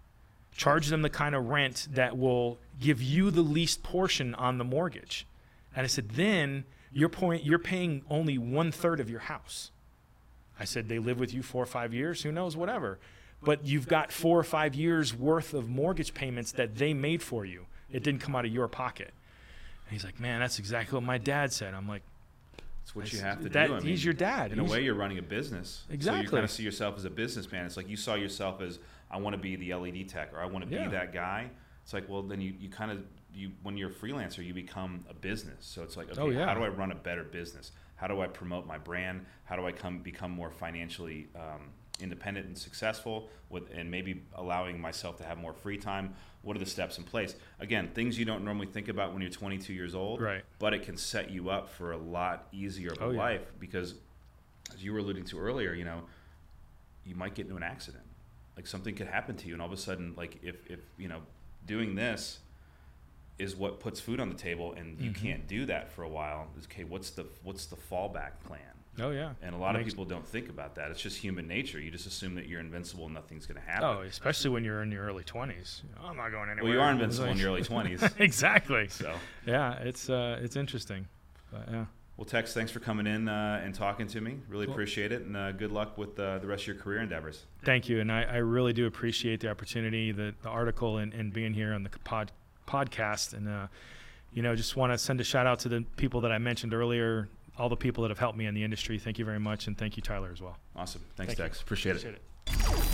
[0.55, 4.63] Charge them the kind of rent that will give you the least portion on the
[4.63, 5.27] mortgage.
[5.75, 9.71] And I said, then you're point you're paying only one third of your house.
[10.59, 12.97] I said, they live with you four or five years, who knows, whatever.
[13.43, 17.45] But you've got four or five years worth of mortgage payments that they made for
[17.45, 17.65] you.
[17.91, 19.13] It didn't come out of your pocket.
[19.85, 21.73] And he's like, man, that's exactly what my dad said.
[21.73, 22.01] I'm like,
[22.83, 23.73] It's what I you have to that- do.
[23.75, 24.51] I mean, he's your dad.
[24.53, 25.83] In a way, you're running a business.
[25.91, 26.21] Exactly.
[26.21, 27.65] So you kind of see yourself as a businessman.
[27.65, 28.79] It's like you saw yourself as,
[29.11, 30.87] I want to be the LED tech or I want to be Yeah.
[30.87, 31.49] that guy.
[31.83, 33.03] It's like, well, then you, you kind of,
[33.35, 35.65] you when you're a freelancer, you become a business.
[35.65, 36.45] So it's like, okay, Oh, yeah.
[36.45, 37.71] how do I run a better business?
[37.95, 39.25] How do I promote my brand?
[39.45, 41.69] How do I come become more financially um,
[42.01, 46.13] independent and successful with, and maybe allowing myself to have more free time?
[46.41, 47.35] What are the steps in place?
[47.59, 50.43] Again, things you don't normally think about when you're 22 years old Right.
[50.59, 53.17] but it can set you up for a lot easier of a Oh, yeah.
[53.19, 53.95] life because
[54.73, 56.01] as you were alluding to earlier you know
[57.05, 58.03] you might get into an accident
[58.55, 61.07] like something could happen to you and all of a sudden like if, if you
[61.07, 61.21] know
[61.65, 62.39] doing this
[63.37, 65.15] is what puts food on the table and you Mhm.
[65.15, 68.61] can't do that for a while is okay what's the what's the fallback plan
[69.01, 69.33] oh yeah.
[69.41, 71.91] and a lot of Makes- people don't think about that it's just human nature you
[71.91, 74.91] just assume that you're invincible and nothing's going to happen Oh, especially when you're in
[74.91, 75.81] your early 20s.
[76.01, 76.63] I'm not going anywhere.
[76.63, 78.87] well you are invincible in your early 20s exactly.
[78.87, 79.13] so
[79.45, 81.07] Yeah, it's uh, it's interesting.
[81.51, 81.85] But yeah.
[82.17, 84.37] Well, Tex, thanks for coming in uh, and talking to me.
[84.47, 84.73] Really Cool.
[84.73, 87.43] appreciate it, and uh, good luck with uh, the rest of your career endeavors.
[87.65, 91.33] Thank you, and I, I really do appreciate the opportunity, the, the article, and, and
[91.33, 92.31] being here on the pod,
[92.67, 93.33] podcast.
[93.33, 93.67] And uh,
[94.33, 96.73] you know, just want to send a shout out to the people that I mentioned
[96.73, 98.99] earlier, all the people that have helped me in the industry.
[98.99, 100.57] Thank you very much, and thank you, Tyler, as well.
[100.75, 101.01] Awesome.
[101.15, 101.45] Thanks, Thank you.
[101.45, 101.61] Tex.
[101.61, 102.19] Appreciate it.
[102.47, 102.84] Appreciate it.